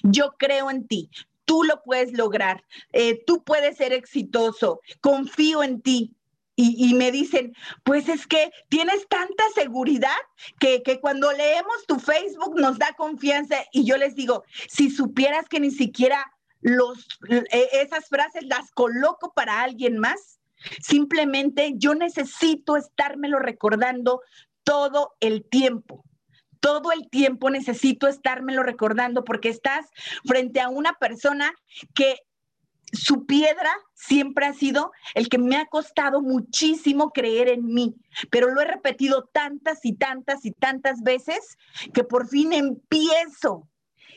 [0.03, 1.09] Yo creo en ti.
[1.45, 2.63] Tú lo puedes lograr.
[2.91, 4.81] Eh, tú puedes ser exitoso.
[5.01, 6.15] Confío en ti.
[6.55, 10.15] Y, me dicen, pues es que tienes tanta seguridad
[10.59, 13.57] que, que, cuando leemos tu Facebook nos da confianza.
[13.71, 19.33] Y yo les digo, si supieras que ni siquiera los, e, esas frases las coloco
[19.33, 20.39] para alguien más,
[20.79, 24.21] simplemente yo necesito estármelo recordando
[24.63, 26.05] todo el tiempo
[26.63, 29.85] todo el tiempo necesito estármelo recordando porque estás
[30.25, 31.53] frente a una persona
[31.93, 32.15] que
[32.93, 37.93] su piedra siempre ha sido el que me ha costado muchísimo creer en mí,
[38.31, 41.57] pero lo he repetido tantas y tantas y tantas veces
[41.93, 43.67] que por fin empiezo.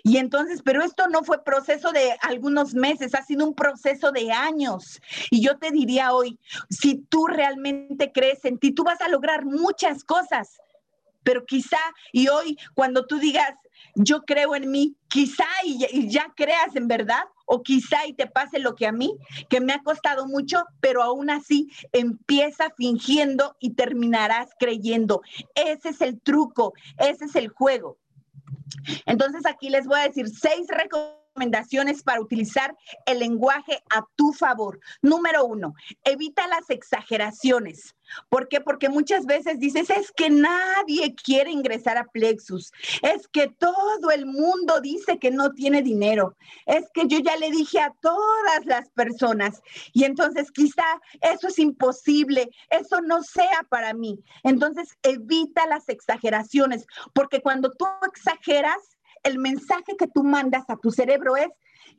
[0.05, 4.31] Y entonces, pero esto no fue proceso de algunos meses, ha sido un proceso de
[4.31, 5.01] años.
[5.33, 6.39] Y yo te diría hoy,
[6.71, 10.61] si tú realmente crees en ti, tú vas a lograr muchas cosas,
[11.27, 11.81] pero quizá,
[12.13, 13.53] y hoy cuando tú digas,
[13.97, 18.61] yo creo en mí, quizá y ya, creas en verdad, o quizá y te pase
[18.61, 19.17] lo que a mí,
[19.49, 25.21] que me ha costado mucho, pero aún así empieza fingiendo y terminarás creyendo.
[25.57, 27.99] Ese es el truco, ese es el juego.
[29.05, 34.33] Entonces aquí les voy a decir seis recomendaciones recomendaciones para utilizar el lenguaje a tu
[34.33, 34.81] favor.
[35.03, 37.95] Número uno, evita las exageraciones.
[38.29, 38.61] ¿Por qué?
[38.61, 42.71] Porque muchas veces dices, es que nadie quiere ingresar a Plexus,
[43.03, 47.51] es que todo el mundo dice que no tiene dinero, es que yo ya le
[47.51, 49.61] dije a todas las personas
[49.93, 50.85] y entonces quizá
[51.21, 54.23] eso es imposible, eso no sea para mí.
[54.45, 58.96] Entonces evita las exageraciones, porque cuando tú exageras,
[59.27, 61.49] el mensaje que tú mandas a tu cerebro es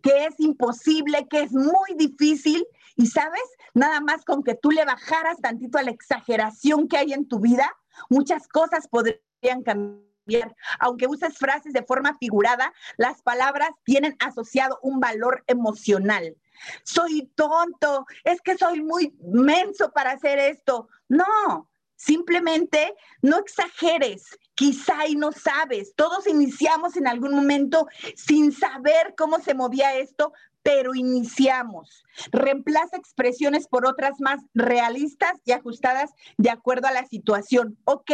[0.01, 2.65] que es imposible, que es muy difícil.
[2.95, 7.13] Y sabes, nada más con que tú le bajaras tantito a la exageración que hay
[7.13, 7.69] en tu vida,
[8.09, 10.55] muchas cosas podrían cambiar.
[10.79, 16.35] Aunque uses frases de forma figurada, las palabras tienen asociado un valor emocional.
[16.83, 20.89] Soy tonto, es que soy muy menso para hacer esto.
[21.07, 25.93] No, Simplemente no exageres, quizá y no sabes.
[25.95, 30.31] Todos iniciamos en algún momento sin saber cómo se movía esto,
[30.67, 32.03] pero iniciamos.
[32.33, 37.77] Reemplaza expresiones por otras más realistas y ajustadas de acuerdo a la situación.
[37.85, 38.11] ¿Ok?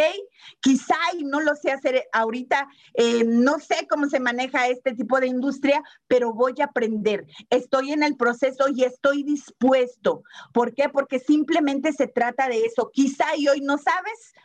[0.60, 5.20] Quizá y no lo sé hacer ahorita, eh, no sé cómo se maneja este tipo
[5.20, 7.26] de industria, pero voy a aprender.
[7.50, 10.22] Estoy en el proceso y estoy dispuesto.
[10.54, 10.90] ¿Por qué?
[10.90, 12.92] Porque simplemente se trata de eso.
[12.94, 14.36] Quizá y hoy no sabes,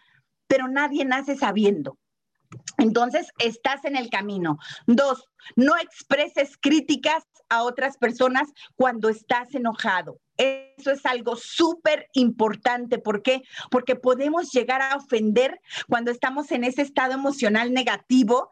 [0.46, 1.98] pero nadie nace sabiendo.
[2.78, 4.58] Entonces, estás en el camino.
[4.86, 10.18] Dos, no expreses críticas a otras personas cuando estás enojado.
[10.38, 12.98] Eso es algo súper importante.
[12.98, 13.42] ¿Por qué?
[13.70, 18.48] Porque podemos llegar a ofender cuando estamos en ese estado emocional negativo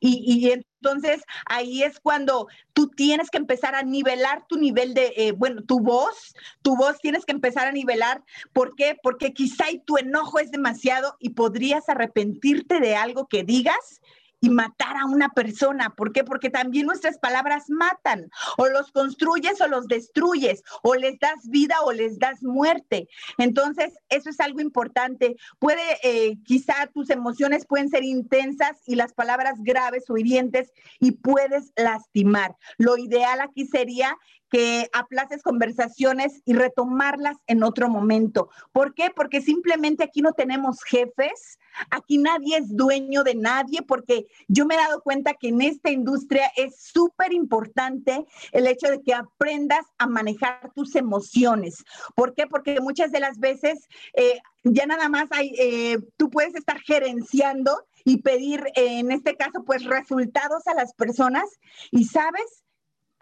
[0.00, 5.32] y, entonces ahí es cuando tú tienes que empezar a nivelar tu nivel de, eh,
[5.32, 8.22] bueno, tu voz, tu voz tienes que empezar a nivelar.
[8.52, 8.96] ¿Por qué?
[9.00, 14.00] Porque quizá tu enojo es demasiado y podrías arrepentirte de algo que digas
[14.42, 15.94] y matar a una persona.
[15.96, 16.24] ¿Por qué?
[16.24, 18.28] Porque también nuestras palabras matan.
[18.58, 23.08] O los construyes o los destruyes, o les das vida o les das muerte.
[23.38, 25.36] Entonces, eso es algo importante.
[25.60, 31.12] Puede, eh, quizá tus emociones pueden ser intensas y las palabras graves o hirientes y
[31.12, 32.56] puedes lastimar.
[32.78, 34.18] Lo ideal aquí sería
[34.52, 38.50] que aplaces conversaciones y retomarlas en otro momento.
[38.70, 39.08] ¿Por qué?
[39.08, 44.74] Porque simplemente aquí no tenemos jefes, aquí nadie es dueño de nadie, porque yo me
[44.74, 49.86] he dado cuenta que en esta industria es súper importante el hecho de que aprendas
[49.96, 51.82] a manejar tus emociones.
[52.14, 52.46] ¿Por qué?
[52.46, 57.86] Porque muchas de las veces eh, ya nada más hay, eh, tú puedes estar gerenciando
[58.04, 61.44] y pedir, en este caso, pues resultados a las personas
[61.90, 62.61] y sabes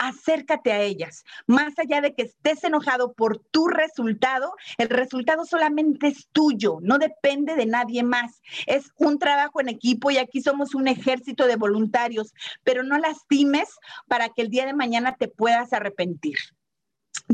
[0.01, 1.25] acércate a ellas.
[1.47, 6.99] Más allá de que estés enojado por tu resultado, el resultado solamente es tuyo, no
[6.99, 8.41] depende de nadie más.
[8.67, 12.33] Es un trabajo en equipo y aquí somos un ejército de voluntarios,
[12.65, 13.69] pero no lastimes
[14.09, 16.39] para que el día de mañana te puedas arrepentir.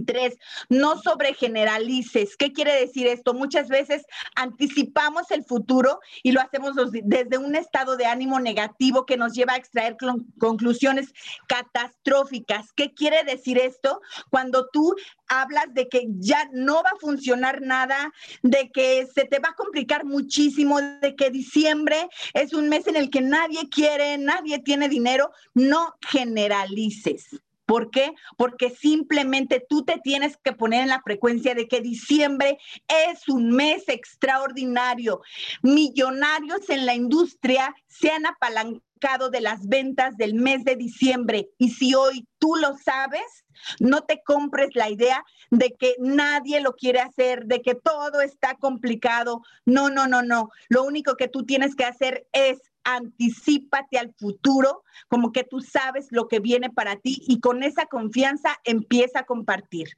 [0.04, 0.37] Tres,
[0.68, 2.37] no sobregeneralices.
[2.37, 3.32] ¿Qué quiere decir esto?
[3.35, 4.04] Muchas veces
[4.35, 9.54] anticipamos el futuro y lo hacemos desde un estado de ánimo negativo que nos lleva
[9.54, 9.96] a extraer
[10.38, 11.12] conclusiones
[11.46, 12.72] catastróficas.
[12.74, 14.00] ¿Qué quiere decir esto?
[14.30, 14.94] Cuando tú
[15.28, 19.54] hablas de que ya no va a funcionar nada, de que se te va a
[19.54, 24.88] complicar muchísimo, de que diciembre es un mes en el que nadie quiere, nadie tiene
[24.88, 27.40] dinero, no generalices.
[27.66, 28.14] ¿Por qué?
[28.37, 33.50] Porque simplemente tú te tienes que poner en la frecuencia de que diciembre es un
[33.50, 35.20] mes extraordinario.
[35.62, 41.50] Millonarios en la industria se han apalancado de las ventas del mes de diciembre.
[41.59, 43.44] Y si hoy tú lo sabes,
[43.81, 48.55] no te compres la idea de que nadie lo quiere hacer, de que todo está
[48.55, 49.42] complicado.
[49.64, 50.50] No, no, no, no.
[50.68, 56.07] Lo único que tú tienes que hacer es anticípate al futuro, como que tú sabes
[56.11, 59.88] lo que viene para ti y con esa confianza empieza a compartir.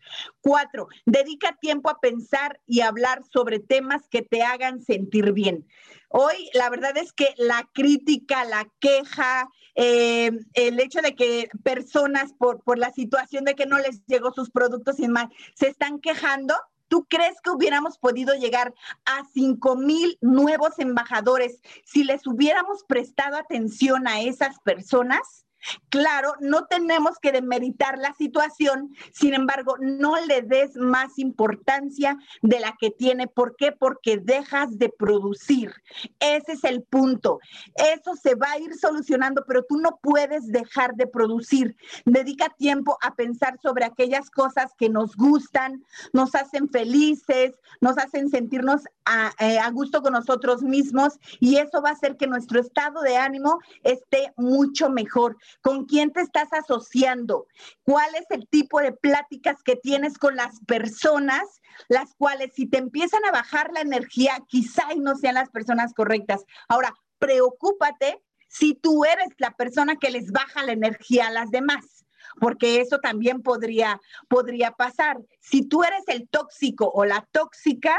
[0.41, 5.67] Cuatro, dedica tiempo a pensar y hablar sobre temas que te hagan sentir bien.
[6.09, 12.33] Hoy la verdad es que la crítica, la queja, eh, el hecho de que personas
[12.33, 16.01] por, por la situación de que no les llegó sus productos y más, se están
[16.01, 16.55] quejando,
[16.89, 18.75] ¿Tú crees que hubiéramos podido llegar
[19.05, 25.48] a 5 mil nuevos embajadores si les hubiéramos prestado atención a esas personas?
[25.91, 32.61] Claro, no tenemos que demeritar la situación, sin embargo, no le des más importancia de
[32.61, 33.27] la que tiene.
[33.27, 33.73] ¿Por qué?
[33.73, 35.73] Porque dejas de producir.
[36.21, 37.41] Ese es el punto.
[37.75, 41.77] Eso se va a ir solucionando, pero tú no puedes dejar de producir.
[42.05, 48.29] Dedica tiempo a pensar sobre aquellas cosas que nos gustan, nos hacen felices, nos hacen
[48.29, 52.61] sentirnos a, eh, a gusto con nosotros mismos y eso va a hacer que nuestro
[52.61, 57.47] estado de ánimo esté mucho mejor con quién te estás asociando,
[57.83, 61.43] cuál es el tipo de pláticas que tienes con las personas,
[61.89, 66.45] las cuales si te empiezan a bajar la energía, quizá no sean las personas correctas.
[66.69, 71.99] Ahora, preocúpate si tú eres la persona que les baja la energía a las demás
[72.41, 75.19] porque eso también podría, podría pasar.
[75.41, 77.99] Si tú eres el tóxico o la tóxica,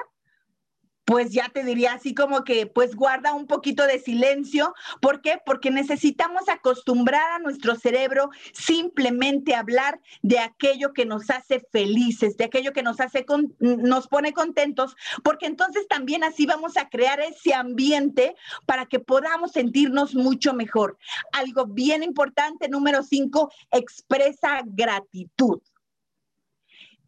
[1.10, 4.76] pues ya te diría así como que pues guarda un poquito de silencio.
[5.01, 5.41] ¿Por qué?
[5.43, 12.38] Porque necesitamos acostumbrar a nuestro cerebro simplemente a hablar de aquello que nos hace felices,
[12.38, 13.26] de aquello que nos hace
[13.57, 18.36] nos pone contentos, porque entonces también así vamos a crear ese ambiente
[18.68, 20.99] para que podamos sentirnos mucho mejor.
[21.32, 25.60] Algo bien importante, número cinco, expresa gratitud.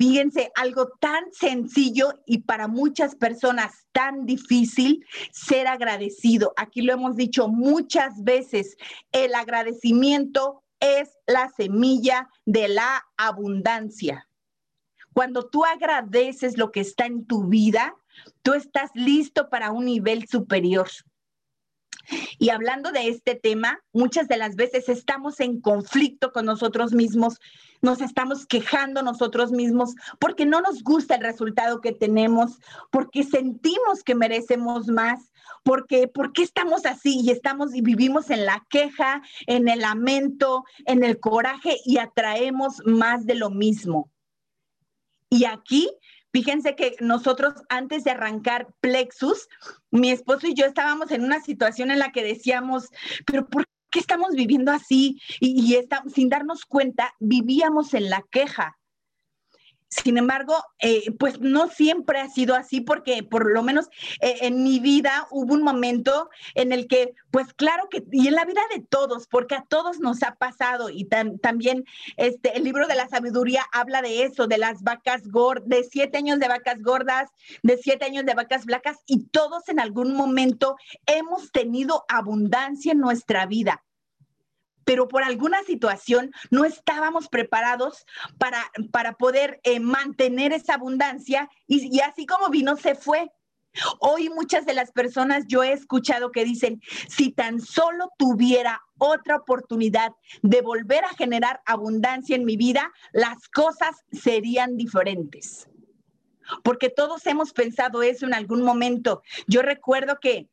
[0.01, 6.53] Fíjense, algo tan sencillo y para muchas personas tan difícil ser agradecido.
[6.57, 8.77] Aquí lo hemos dicho muchas veces,
[9.11, 14.27] el agradecimiento es la semilla de la abundancia.
[15.13, 17.95] Cuando tú agradeces lo que está en tu vida,
[18.41, 20.89] tú estás listo para un nivel superior.
[22.39, 27.39] Y hablando de este tema, muchas de las veces estamos en conflicto con nosotros mismos,
[27.81, 32.59] nos estamos quejando nosotros mismos porque no nos gusta el resultado que tenemos,
[32.91, 35.31] porque sentimos que merecemos más,
[35.63, 40.63] porque ¿por qué estamos así y estamos y vivimos en la queja, en el lamento,
[40.85, 44.11] en el coraje y atraemos más de lo mismo?
[45.29, 45.89] Y aquí
[46.33, 49.47] Fíjense que nosotros antes de arrancar Plexus,
[49.91, 52.89] mi esposo y yo estábamos en una situación en la que decíamos,
[53.25, 55.21] pero ¿por qué estamos viviendo así?
[55.39, 58.77] Y, y sin darnos cuenta, vivíamos en la queja.
[59.91, 63.89] Sin embargo, eh, pues no siempre ha sido así porque por lo menos
[64.21, 68.35] eh, en mi vida hubo un momento en el que, pues claro que, y en
[68.35, 71.09] la vida de todos, porque a todos nos ha pasado y
[71.41, 71.83] también
[72.15, 76.19] este, el libro de la sabiduría habla de eso, de las vacas gordas, de siete
[76.19, 77.29] años de vacas gordas,
[77.61, 82.99] de siete años de vacas flacas y todos en algún momento hemos tenido abundancia en
[82.99, 83.83] nuestra vida
[84.85, 88.05] pero por alguna situación no estábamos preparados
[88.37, 93.31] para, para poder eh, mantener esa abundancia y, y así como vino, se fue.
[93.99, 99.37] Hoy muchas de las personas yo he escuchado que dicen, si tan solo tuviera otra
[99.37, 100.11] oportunidad
[100.41, 105.69] de volver a generar abundancia en mi vida, las cosas serían diferentes.
[106.63, 109.21] Porque todos hemos pensado eso en algún momento.
[109.47, 110.49] Yo recuerdo que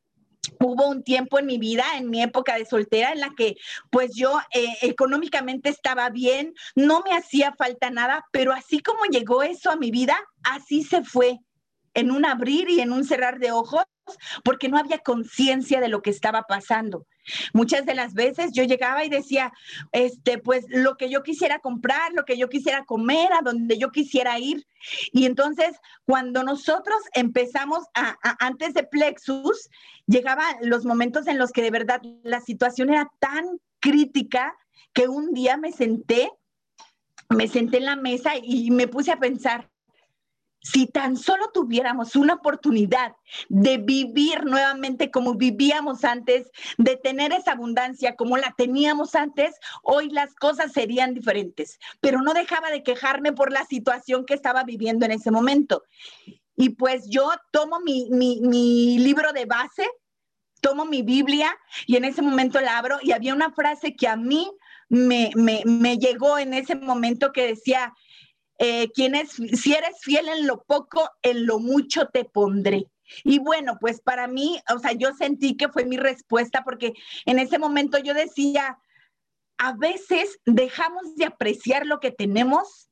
[0.61, 3.57] hubo un tiempo en mi vida, en mi época de soltera, en la que
[3.91, 9.43] pues yo eh, económicamente estaba bien, no me hacía falta nada, pero así como llegó
[9.43, 11.39] eso a mi vida, así se fue,
[11.95, 13.82] en un abrir y en un cerrar de ojos,
[14.45, 17.07] porque no había conciencia de lo que estaba pasando.
[17.52, 19.52] Muchas de las veces yo llegaba y decía,
[19.92, 23.90] este, pues lo que yo quisiera comprar, lo que yo quisiera comer, a donde yo
[23.90, 24.66] quisiera ir.
[25.12, 29.68] Y entonces, cuando nosotros empezamos a, antes de Plexus,
[30.06, 33.44] llegaban los momentos en los que de verdad la situación era tan
[33.80, 34.54] crítica
[34.92, 36.30] que un día me senté,
[37.28, 39.68] me senté en la mesa y me puse a pensar,
[40.72, 43.16] si tan solo tuviéramos una oportunidad
[43.48, 50.10] de vivir nuevamente como vivíamos antes, de tener esa abundancia como la teníamos antes, hoy
[50.10, 51.78] las cosas serían diferentes.
[52.00, 55.84] Pero no dejaba de quejarme por la situación que estaba viviendo en ese momento.
[56.56, 59.88] Y pues yo tomo mi, libro de base,
[60.60, 61.56] tomo mi Biblia
[61.86, 64.50] y en ese momento la abro y había una frase que a mí
[64.88, 67.94] me, me llegó en ese momento que decía,
[68.59, 72.88] eh, si eres fiel en lo poco, en lo mucho te pondré.
[73.24, 76.92] Y bueno, pues para mí, o sea, yo sentí que fue mi respuesta porque
[77.24, 78.78] en ese momento yo decía,
[79.59, 82.88] a veces dejamos de apreciar lo que tenemos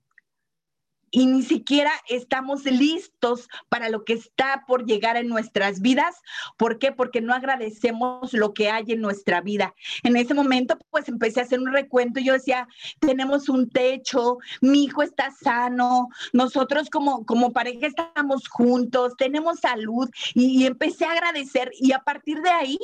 [1.11, 6.17] y ni siquiera estamos listos para lo que está por llegar en nuestras vidas.
[6.57, 6.93] ¿Por qué?
[6.93, 9.75] Porque no agradecemos lo que hay en nuestra vida.
[10.03, 12.21] En ese momento, pues empecé a hacer un recuento.
[12.21, 12.69] Yo decía,
[13.01, 20.09] tenemos un techo, mi hijo está sano, nosotros como, como pareja estamos juntos, tenemos salud
[20.35, 22.79] y, y empecé a agradecer y a partir de ahí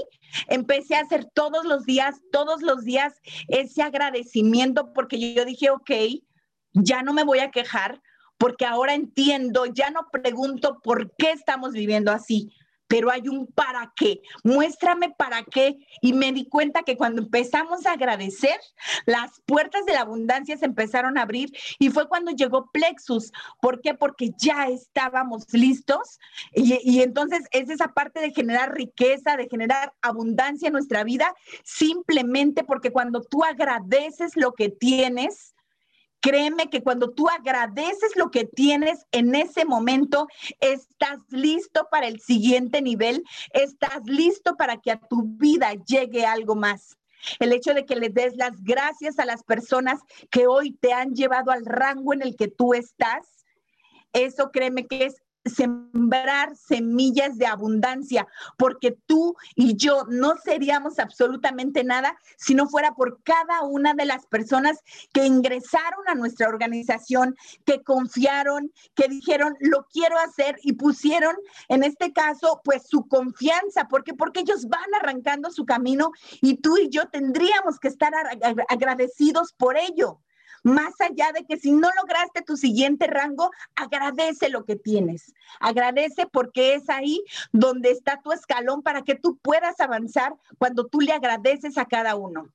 [0.49, 3.15] empecé a hacer todos los días, todos los días
[3.49, 5.91] ese agradecimiento porque yo dije, ok,
[6.75, 8.01] ya no me voy a quejar
[8.43, 12.53] porque ahora entiendo, ya no pregunto por qué estamos viviendo así,
[12.89, 14.21] pero hay un para qué.
[14.43, 15.79] Muéstrame para qué.
[16.01, 18.59] Y me di cuenta que cuando empezamos a agradecer,
[19.07, 23.31] las puertas de la abundancia se empezaron a abrir y fue cuando llegó Plexus.
[23.61, 23.95] ¿Por qué?
[23.95, 26.19] Porque ya estábamos listos
[26.53, 31.33] y, y entonces es esa parte de generar riqueza, de generar abundancia en nuestra vida,
[31.63, 35.55] simplemente porque cuando tú agradeces lo que tienes,
[36.23, 40.29] Créeme que cuando tú agradeces lo que tienes en ese momento,
[40.61, 46.55] estás listo para el siguiente nivel, estás listo para que a tu vida llegue algo
[46.55, 46.97] más.
[47.41, 49.99] El hecho de que le des las gracias a las personas
[50.31, 53.45] que hoy te han llevado al rango en el que tú estás,
[54.13, 58.27] eso créeme que es sembrar semillas de abundancia,
[58.57, 64.05] porque tú y yo no seríamos absolutamente nada si no fuera por cada una de
[64.05, 64.79] las personas
[65.13, 71.35] que ingresaron a nuestra organización, que confiaron, que dijeron, lo quiero hacer y pusieron,
[71.69, 76.77] en este caso, pues su confianza, porque porque ellos van arrancando su camino y tú
[76.79, 78.13] y yo tendríamos que estar
[78.69, 80.21] agradecidos por ello.
[80.63, 85.35] Más allá de que si no lograste tu siguiente rango, agradece lo que tienes.
[85.61, 91.01] Agradece porque es ahí donde está tu escalón para que tú puedas avanzar cuando tú
[91.01, 92.49] le agradeces a cada uno.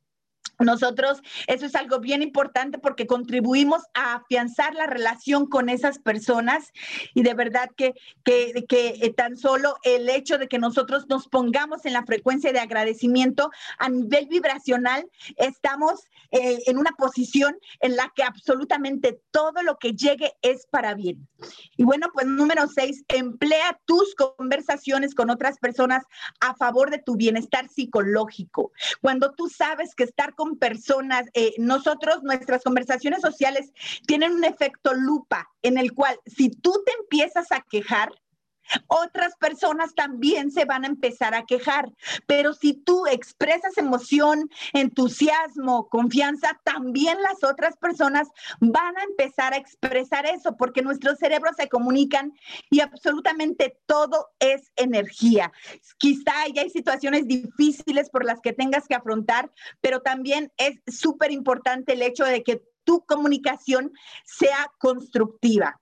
[0.60, 6.72] Nosotros, eso es algo bien importante porque contribuimos a afianzar la relación con esas personas
[7.14, 7.94] y de verdad que,
[8.24, 12.60] que, que, tan solo el hecho de que nosotros nos pongamos en la frecuencia de
[12.60, 16.02] agradecimiento a nivel vibracional, estamos
[16.32, 21.28] eh, en una posición en la que absolutamente todo lo que llegue es para bien.
[21.78, 26.04] Y bueno, pues número seis, emplea tus conversaciones con otras personas
[26.40, 28.72] a favor de tu bienestar psicológico.
[29.02, 33.72] Cuando tú sabes que estar con personas, eh, nosotros, nuestras conversaciones sociales
[34.06, 38.12] tienen un efecto lupa en el cual si tú te empiezas a quejar,
[38.88, 41.92] otras personas también se van a empezar a quejar,
[42.26, 48.28] pero si tú expresas emoción, entusiasmo, confianza, también las otras personas
[48.60, 52.34] van a empezar a expresar eso, porque nuestros cerebros se comunican
[52.70, 55.52] y absolutamente todo es energía.
[55.98, 59.52] Quizá ya hay situaciones difíciles por las que tengas que afrontar,
[59.82, 63.92] pero también es súper importante el hecho de que tu comunicación
[64.26, 65.82] sea constructiva.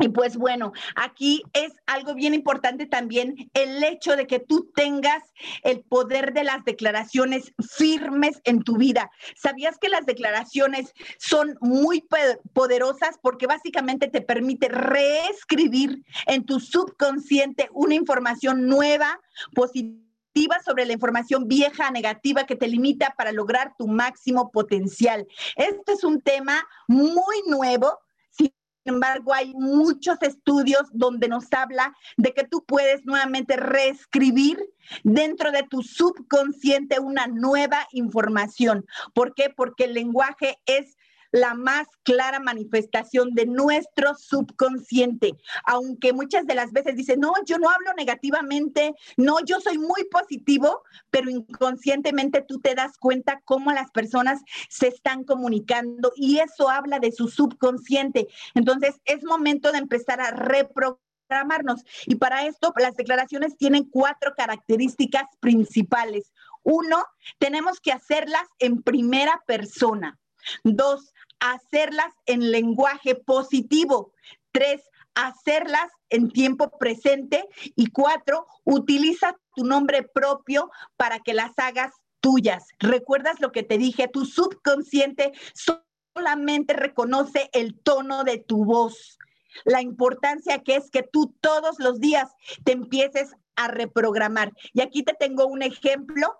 [0.00, 5.22] Y pues bueno, aquí es algo bien importante también el hecho de que tú tengas
[5.64, 9.10] el poder de las declaraciones firmes en tu vida.
[9.36, 12.06] ¿Sabías que las declaraciones son muy
[12.54, 19.20] poderosas porque básicamente te permite reescribir en tu subconsciente una información nueva,
[19.54, 20.02] positiva?
[20.64, 25.26] sobre la información vieja, negativa que te limita para lograr tu máximo potencial.
[25.56, 27.98] Este es un tema muy nuevo,
[28.84, 34.58] embargo, hay muchos estudios donde nos habla de que tú puedes nuevamente reescribir
[35.04, 38.86] dentro de tu subconsciente una nueva información.
[39.14, 39.50] ¿Por qué?
[39.50, 40.96] Porque el lenguaje es
[41.32, 45.32] la más clara manifestación de nuestro subconsciente.
[45.64, 50.04] Aunque muchas de las veces dicen, no, yo no hablo negativamente, no, yo soy muy
[50.10, 56.68] positivo, pero inconscientemente tú te das cuenta cómo las personas se están comunicando y eso
[56.68, 58.28] habla de su subconsciente.
[58.54, 61.82] Entonces, es momento de empezar a reprogramarnos.
[62.06, 66.32] Y para esto, las declaraciones tienen cuatro características principales.
[66.62, 67.04] Uno,
[67.38, 70.18] tenemos que hacerlas en primera persona.
[70.64, 71.12] Dos,
[71.42, 74.12] hacerlas en lenguaje positivo.
[74.52, 74.82] Tres,
[75.14, 77.48] hacerlas en tiempo presente.
[77.76, 82.68] Y cuatro, utiliza tu nombre propio para que las hagas tuyas.
[82.78, 84.08] ¿Recuerdas lo que te dije?
[84.08, 89.18] Tu subconsciente solamente reconoce el tono de tu voz.
[89.64, 92.30] La importancia que es que tú todos los días
[92.64, 94.52] te empieces a reprogramar.
[94.72, 96.38] Y aquí te tengo un ejemplo.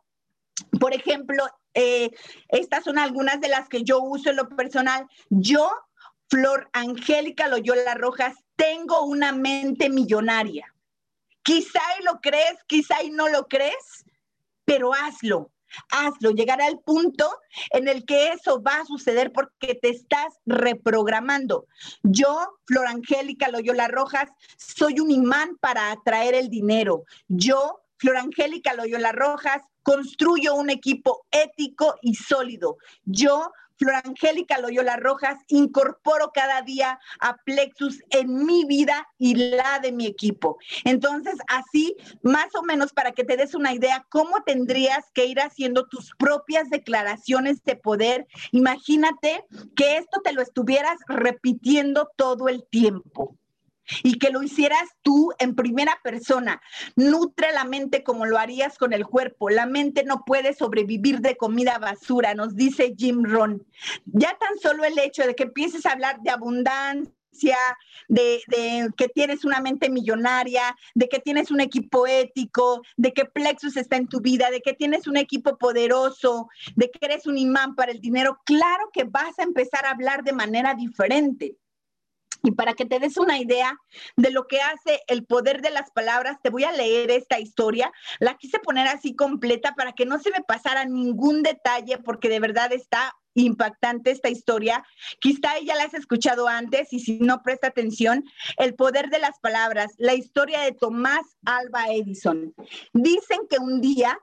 [0.81, 1.45] Por ejemplo,
[1.75, 2.11] eh,
[2.49, 5.07] estas son algunas de las que yo uso en lo personal.
[5.31, 5.71] Yo,
[6.29, 10.73] Flor Angélica Loyola Rojas, tengo una mente millonaria.
[11.43, 14.05] Quizá y lo crees, quizá y no lo crees,
[14.65, 15.51] pero hazlo
[15.91, 17.29] hazlo, llegar al punto
[17.71, 21.67] en el que eso va a suceder porque te estás reprogramando.
[22.03, 27.05] Yo, Flor Angélica Loyola Rojas, soy un imán para atraer el dinero.
[27.29, 32.78] Yo, Flor Angélica Loyola Rojas, construyo un equipo ético y sólido.
[33.05, 39.80] Yo, Flor Angélica Loyola Rojas, incorporo cada día a Plexus en mi vida y la
[39.80, 40.59] de mi equipo.
[40.85, 45.41] Entonces, así, más o menos para que te des una idea, cómo tendrías que ir
[45.41, 48.26] haciendo tus propias declaraciones de poder.
[48.53, 53.37] Imagínate que esto te lo estuvieras repitiendo todo el tiempo
[54.03, 56.61] y que lo hicieras tú en primera persona.
[56.97, 59.51] Nutre la mente como lo harías con el cuerpo.
[59.51, 63.64] La mente no puede sobrevivir de comida basura, nos dice Jim Ron.
[64.05, 67.12] Ya tan solo el hecho de que empieces a hablar de abundancia,
[68.09, 73.24] de, de, que tienes una mente millonaria, de que tienes un equipo ético, de que
[73.24, 77.38] Plexus está en tu vida, de que tienes un equipo poderoso, de que eres un
[77.38, 81.57] imán para el dinero, claro que vas a empezar a hablar de manera diferente.
[82.43, 83.76] Y para que te des una idea
[84.16, 87.93] de lo que hace el poder de las palabras, te voy a leer esta historia.
[88.18, 92.40] La quise poner así completa para que no se me pasara ningún detalle, porque de
[92.40, 94.84] verdad está impactante esta historia.
[95.20, 98.24] Quizá ya la has escuchado antes y si no presta atención,
[98.59, 102.55] el poder de las palabras, la historia de Tomás Alba Edison.
[102.93, 104.18] Dicen que un día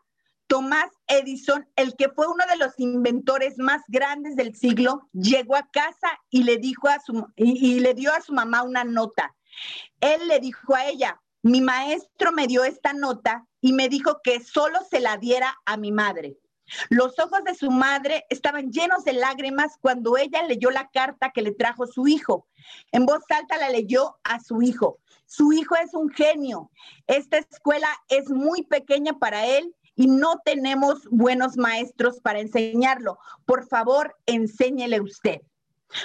[0.50, 5.70] Tomás Edison, el que fue uno de los inventores más grandes del siglo, llegó a
[5.70, 9.36] casa y le dijo a su y, le dio a su mamá una nota.
[10.02, 14.44] Él le dijo a ella, "Mi maestro me dio esta nota y me dijo que
[14.44, 16.40] solo se la diera a mi madre."
[16.90, 21.44] Los ojos de su madre estaban llenos de lágrimas cuando ella leyó la carta que
[21.44, 22.48] le trajo su hijo.
[22.92, 24.98] En voz alta la leyó a su hijo.
[25.28, 26.72] Su hijo es un genio.
[27.06, 33.20] Esta escuela es muy pequeña para él y no tenemos buenos maestros para enseñarlo.
[33.46, 35.42] Por favor, enséñele usted.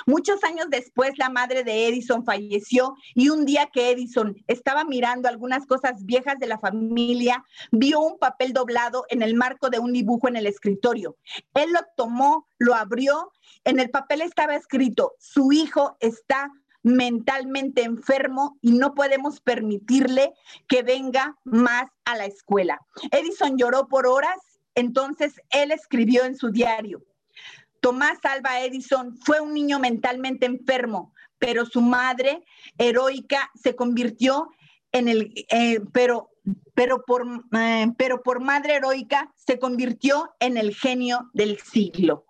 [0.04, 5.28] Muchos años después, la madre de Edison falleció y un día que Edison estaba mirando
[5.28, 9.92] algunas cosas viejas de la familia, vio un papel doblado en el marco de un
[9.92, 11.16] dibujo en el escritorio.
[11.54, 13.30] Él lo tomó, lo abrió,
[13.62, 16.50] en el papel estaba escrito, su hijo está
[16.84, 20.32] mentalmente enfermo y no podemos permitirle
[20.68, 22.78] que venga más a la escuela.
[23.10, 24.36] Edison lloró por horas,
[24.76, 27.02] entonces él escribió en su diario,
[27.80, 32.42] Tomás Alba Edison fue un niño mentalmente enfermo, pero su madre
[32.78, 34.48] heroica se convirtió
[34.90, 36.30] en el, eh, pero,
[36.72, 42.24] pero, por, eh, pero por madre heroica se convirtió en el genio del siglo.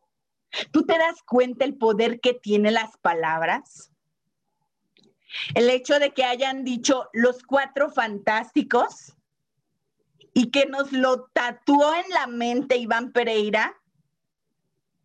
[0.73, 3.93] ¿Tú te das cuenta el poder que tienen las palabras?
[5.55, 9.15] El hecho de que hayan dicho los cuatro fantásticos
[10.33, 13.75] y que nos lo tatuó en la mente Iván Pereira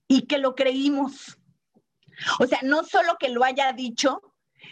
[0.08, 1.38] y que lo creímos.
[2.40, 4.22] O sea, no solo que lo haya dicho,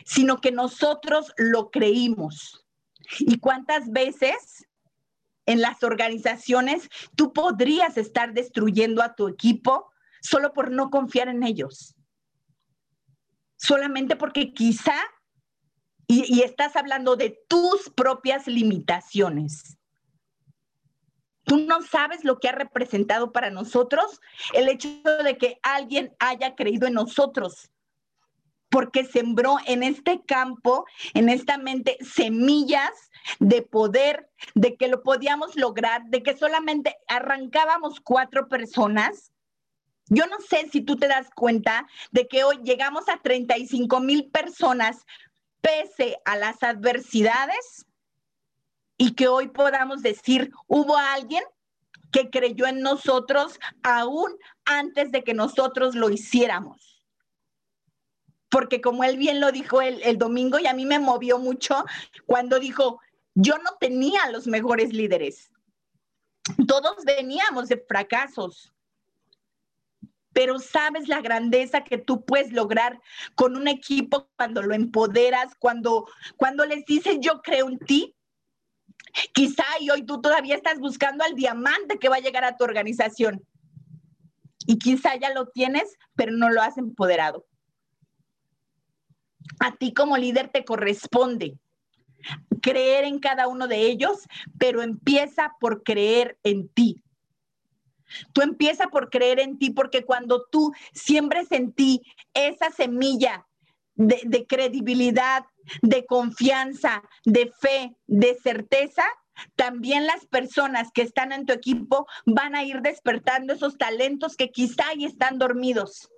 [0.05, 2.65] sino que nosotros lo creímos.
[3.19, 4.67] ¿Y cuántas veces
[5.45, 9.91] en las organizaciones tú podrías estar destruyendo a tu equipo
[10.21, 11.95] solo por no confiar en ellos?
[13.55, 14.95] Solamente porque quizá
[16.07, 19.77] y, estás hablando de tus propias limitaciones.
[21.43, 24.19] Tú no sabes lo que ha representado para nosotros
[24.53, 24.89] el hecho
[25.23, 27.71] de que alguien haya creído en nosotros,
[28.69, 32.91] porque sembró en este campo, en esta mente, semillas
[33.39, 39.31] de poder, de que lo podíamos lograr, de que solamente arrancábamos cuatro personas.
[40.09, 44.29] Yo no sé si tú te das cuenta de que hoy llegamos a 35 mil
[44.29, 45.05] personas
[45.61, 47.85] pese a las adversidades
[48.97, 51.43] y que hoy podamos decir, hubo alguien
[52.11, 54.35] que creyó en nosotros aún
[54.65, 57.03] antes de que nosotros lo hiciéramos.
[58.49, 61.85] Porque como él bien lo dijo el, el domingo y a mí me movió mucho
[62.25, 63.01] cuando dijo,
[63.35, 65.51] yo no tenía los mejores líderes.
[66.65, 68.73] Todos veníamos de fracasos
[70.38, 73.01] pero sabes la grandeza que tú puedes lograr
[73.33, 78.15] con un equipo cuando lo empoderas, cuando, cuando les dices yo creo en ti.
[79.33, 82.65] Quizá y hoy tú todavía estás buscando al diamante que va a llegar a tu
[82.65, 83.43] organización.
[84.67, 87.47] Y quizá ya lo tienes, pero no lo has empoderado.
[89.59, 91.57] A ti como líder te corresponde
[92.61, 94.27] creer en cada uno de ellos,
[94.59, 97.01] pero empieza por creer en ti.
[98.33, 102.01] Tú empieza por creer en ti, porque cuando tú siembres en ti
[102.33, 103.47] esa semilla
[103.95, 105.45] de, credibilidad,
[105.81, 109.03] de confianza, de fe, de certeza,
[109.55, 114.51] también las personas que están en tu equipo van a ir despertando esos talentos que
[114.51, 116.09] quizá ya están dormidos.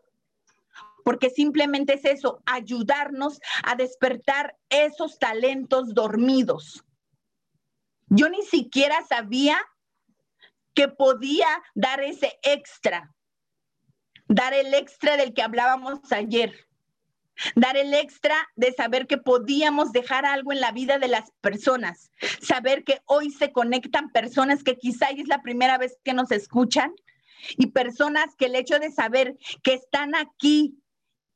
[1.04, 6.84] Porque simplemente es eso, ayudarnos a despertar esos talentos dormidos.
[8.08, 9.60] Yo ni siquiera sabía
[10.74, 13.14] que podía dar ese extra,
[14.28, 16.70] dar el extra del que hablábamos ayer
[17.56, 22.12] dar el extra de saber que podíamos dejar algo en la vida de las personas,
[22.42, 26.94] saber que hoy se conectan personas que quizá es la primera vez que nos escuchan
[27.58, 30.78] y personas que el hecho de saber que están aquí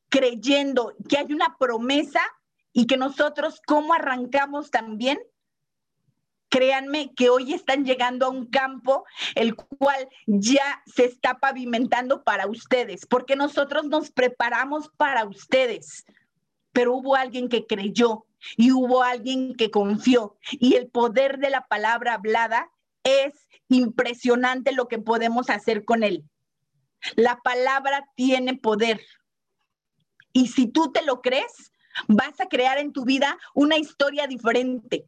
[0.10, 2.22] creyendo que hay una promesa
[2.74, 5.20] y que nosotros cómo arrancamos también
[6.54, 12.46] Créanme que hoy están llegando a un campo el cual ya se está pavimentando para
[12.46, 16.06] ustedes, porque nosotros nos preparamos para ustedes,
[16.72, 21.66] pero hubo alguien que creyó y hubo alguien que confió y el poder de la
[21.66, 22.70] palabra hablada
[23.04, 23.34] es
[23.68, 26.24] impresionante lo que podemos hacer con él.
[27.16, 29.02] La palabra tiene poder.
[30.34, 31.72] Y si tú te lo crees,
[32.08, 35.08] vas a crear en tu vida una historia diferente.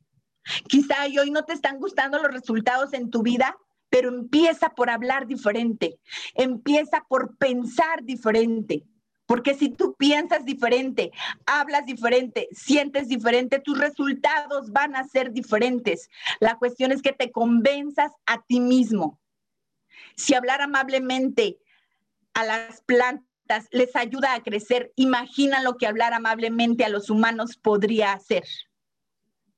[0.67, 3.57] Quizá hoy no te están gustando los resultados en tu vida,
[3.89, 5.99] pero empieza por hablar diferente,
[6.33, 8.83] empieza por pensar diferente.
[9.25, 11.11] Porque si tú piensas diferente,
[11.47, 16.09] hablas diferente, sientes diferente, tus resultados van a ser diferentes.
[16.39, 19.19] La cuestión es que te convenzas a ti mismo.
[20.15, 21.57] Si hablar amablemente
[22.33, 27.57] a las plantas les ayuda a crecer, imagina lo que hablar amablemente a los humanos
[27.57, 28.43] podría hacer.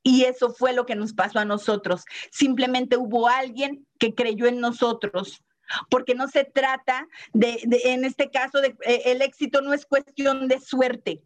[0.08, 2.06] Y eso fue lo que nos pasó a nosotros.
[2.32, 5.44] Simplemente hubo alguien que creyó en nosotros,
[5.90, 10.48] porque no se trata de, en este caso, de, eh, el éxito no es cuestión
[10.48, 11.22] de suerte.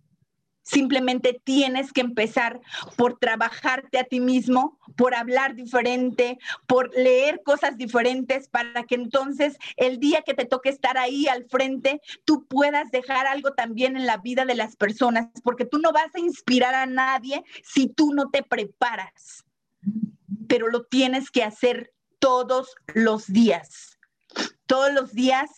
[0.64, 2.62] Simplemente tienes que empezar
[2.96, 6.38] por trabajarte a ti mismo, por hablar diferente,
[6.68, 11.46] por leer cosas diferentes para que entonces el día que te toque estar ahí al
[11.46, 15.92] frente, tú puedas dejar algo también en la vida de las personas, porque tú no
[15.92, 19.44] vas a inspirar a nadie si tú no te preparas,
[20.48, 23.98] pero lo tienes que hacer todos los días.
[24.68, 25.50] Todos los días.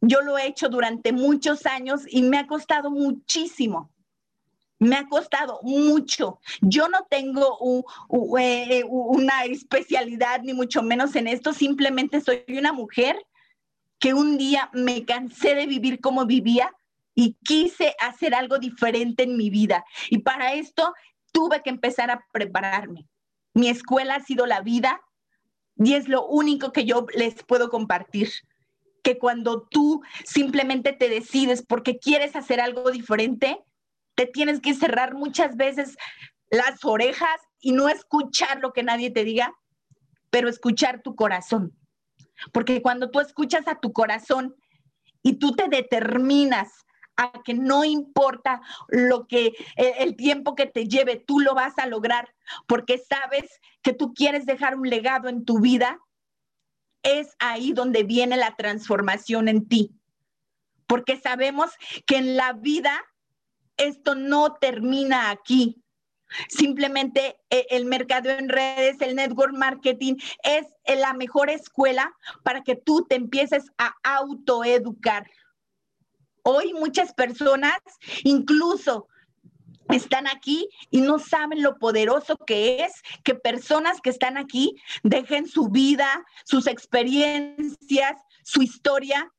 [0.00, 3.93] Yo lo he hecho durante muchos años y me ha costado muchísimo
[4.84, 6.40] me ha costado mucho.
[6.60, 7.84] Yo no tengo
[8.38, 11.52] eh, una especialidad, ni mucho menos en esto.
[11.52, 13.16] Simplemente soy una mujer
[13.98, 16.70] que un día me cansé de vivir como vivía
[17.14, 19.84] y quise hacer algo diferente en mi vida.
[20.10, 20.92] Y para esto
[21.32, 23.06] tuve que empezar a prepararme.
[23.54, 25.00] Mi escuela ha sido la vida
[25.76, 28.30] y es lo único que yo les puedo compartir
[29.02, 33.62] que cuando tú simplemente te decides porque quieres hacer algo diferente,
[34.14, 35.96] te tienes que cerrar muchas veces
[36.50, 39.54] las orejas y no escuchar lo que nadie te diga,
[40.30, 41.76] pero escuchar tu corazón.
[42.52, 44.54] Porque cuando tú escuchas a tu corazón
[45.22, 46.84] y tú te determinas
[47.16, 49.46] a que no importa lo que
[49.76, 52.34] eh, el tiempo que te lleve, tú lo vas a lograr,
[52.66, 55.98] porque sabes que tú quieres dejar un legado en tu vida,
[57.02, 59.92] es ahí donde viene la transformación en ti.
[60.86, 61.70] Porque sabemos
[62.06, 63.00] que en la vida
[63.76, 65.80] esto no termina aquí.
[66.48, 70.66] Simplemente eh, el mercado en redes, el network marketing es
[70.98, 72.12] la mejor escuela
[72.42, 75.30] para que tú te empieces a autoeducar.
[76.42, 77.78] Hoy muchas personas
[78.24, 79.08] incluso
[79.90, 85.46] están aquí y no saben lo poderoso que es que personas que están aquí dejen
[85.46, 89.30] su vida, sus experiencias, su historia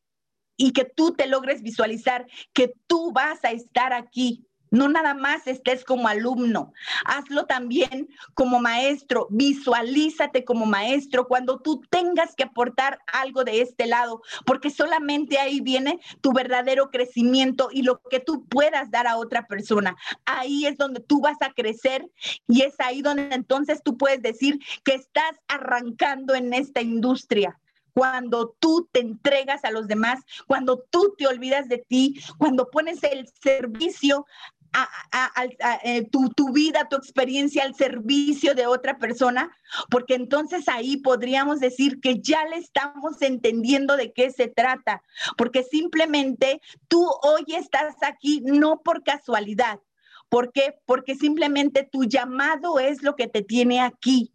[0.58, 4.46] y que tú te logres visualizar que tú vas a estar aquí.
[4.72, 6.74] No nada más estés como alumno,
[7.06, 13.86] hazlo también como maestro, visualízate como maestro cuando tú tengas que aportar algo de este
[13.86, 19.18] lado, porque solamente ahí viene tu verdadero crecimiento y lo que tú puedas dar a
[19.18, 19.96] otra persona.
[20.26, 22.10] Ahí es donde tú vas a crecer
[22.48, 27.58] y es ahí donde entonces tú puedes decir que estás arrancando en esta industria
[27.96, 33.02] cuando tú te entregas a los demás, cuando tú te olvidas de ti, cuando pones
[33.04, 34.26] el servicio
[34.74, 35.46] a,
[35.86, 39.56] eh, tu, tu, vida, tu experiencia al servicio de otra persona,
[39.90, 45.02] porque entonces ahí podríamos decir que ya le estamos entendiendo de qué se trata,
[45.38, 49.80] porque simplemente tú hoy estás aquí no por casualidad.
[50.28, 50.76] ¿Por qué?
[50.86, 54.35] Porque simplemente tu llamado es lo que te tiene aquí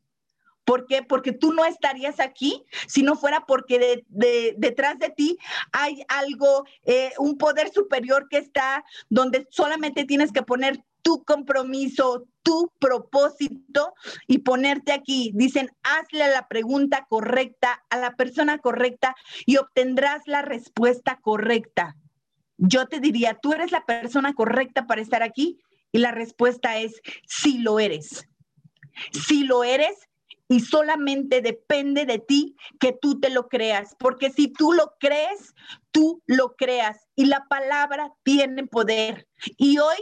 [0.64, 1.02] ¿Por qué?
[1.02, 5.38] Porque tú no estarías aquí si no fuera porque detrás de ti
[5.72, 12.26] hay algo, eh, un poder superior que está donde solamente tienes que poner tu compromiso,
[12.42, 13.94] tu propósito
[14.26, 15.32] y ponerte aquí.
[15.34, 19.14] Dicen, hazle la pregunta correcta a la persona correcta
[19.46, 21.96] y obtendrás la respuesta correcta.
[22.58, 25.58] Yo te diría, tú eres la persona correcta para estar aquí
[25.92, 28.26] y la respuesta es, sí lo eres.
[29.12, 30.09] Si lo eres,
[30.50, 35.54] y solamente depende de ti que tú te lo creas, porque si tú lo crees,
[35.92, 39.28] tú lo creas y la palabra tiene poder.
[39.56, 39.96] Y hoy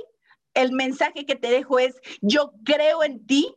[0.54, 3.54] el mensaje que te dejo es, yo creo en ti.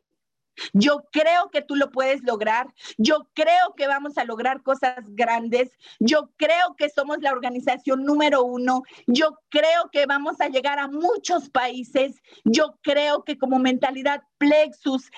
[0.73, 2.67] Yo creo que tú lo puedes lograr.
[2.97, 5.71] Yo creo que vamos a lograr cosas grandes.
[5.99, 8.83] Yo creo que somos la organización número uno.
[9.07, 12.21] Yo creo que vamos a llegar a muchos países.
[12.43, 15.09] Yo creo que como mentalidad Plexus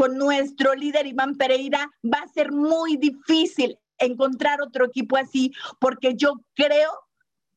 [0.00, 6.14] con nuestro líder Iván Pereira va a ser muy difícil encontrar otro equipo así, porque
[6.16, 6.90] yo creo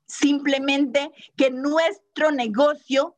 [0.07, 3.15] simplemente que nuestro negocio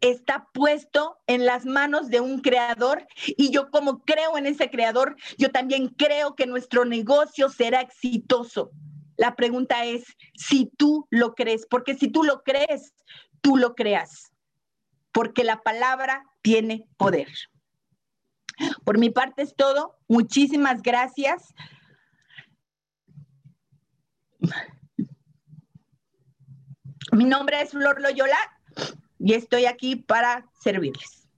[0.00, 5.16] está puesto en las manos de un creador y yo como creo en ese creador,
[5.36, 8.70] yo también creo que nuestro negocio será exitoso.
[9.16, 10.04] La pregunta es
[10.36, 12.94] si tú lo crees, porque si tú lo crees,
[13.40, 14.30] tú lo creas,
[15.10, 17.26] porque la palabra tiene poder.
[18.84, 19.96] Por mi parte es todo.
[20.08, 21.54] Muchísimas gracias.
[27.12, 28.38] Mi nombre es Flor Loyola
[29.18, 31.28] y estoy aquí para servirles.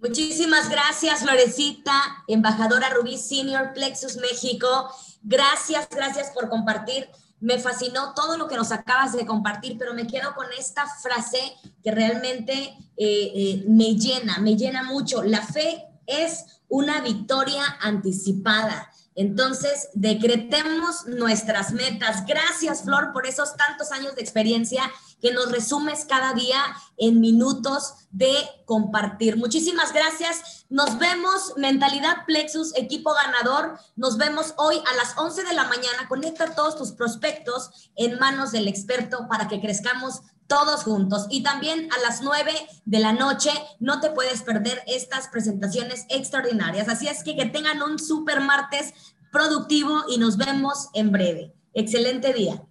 [0.00, 4.90] Muchísimas gracias, Florecita, embajadora Rubí Senior Plexus México.
[5.22, 7.08] Gracias, gracias por compartir.
[7.40, 11.54] Me fascinó todo lo que nos acabas de compartir, pero me quedo con esta frase
[11.82, 12.52] que realmente
[12.96, 15.22] eh, eh, me llena, me llena mucho.
[15.22, 18.90] La fe es una victoria anticipada.
[19.16, 22.26] Entonces, decretemos nuestras metas.
[22.26, 24.90] Gracias, Flor, por esos tantos años de experiencia
[25.20, 26.60] que nos resumes cada día
[26.96, 28.34] en minutos de
[28.64, 29.36] compartir.
[29.36, 30.66] Muchísimas gracias.
[30.68, 33.78] Nos vemos, Mentalidad Plexus, equipo ganador.
[33.94, 36.08] Nos vemos hoy a las 11 de la mañana.
[36.08, 41.26] Conecta todos tus prospectos en manos del experto para que crezcamos todos juntos.
[41.30, 42.52] Y también a las 9
[42.84, 46.88] de la noche no te puedes perder estas presentaciones extraordinarias.
[46.88, 48.92] Así es que que tengan un super martes
[49.32, 51.54] productivo y nos vemos en breve.
[51.72, 52.62] Excelente día.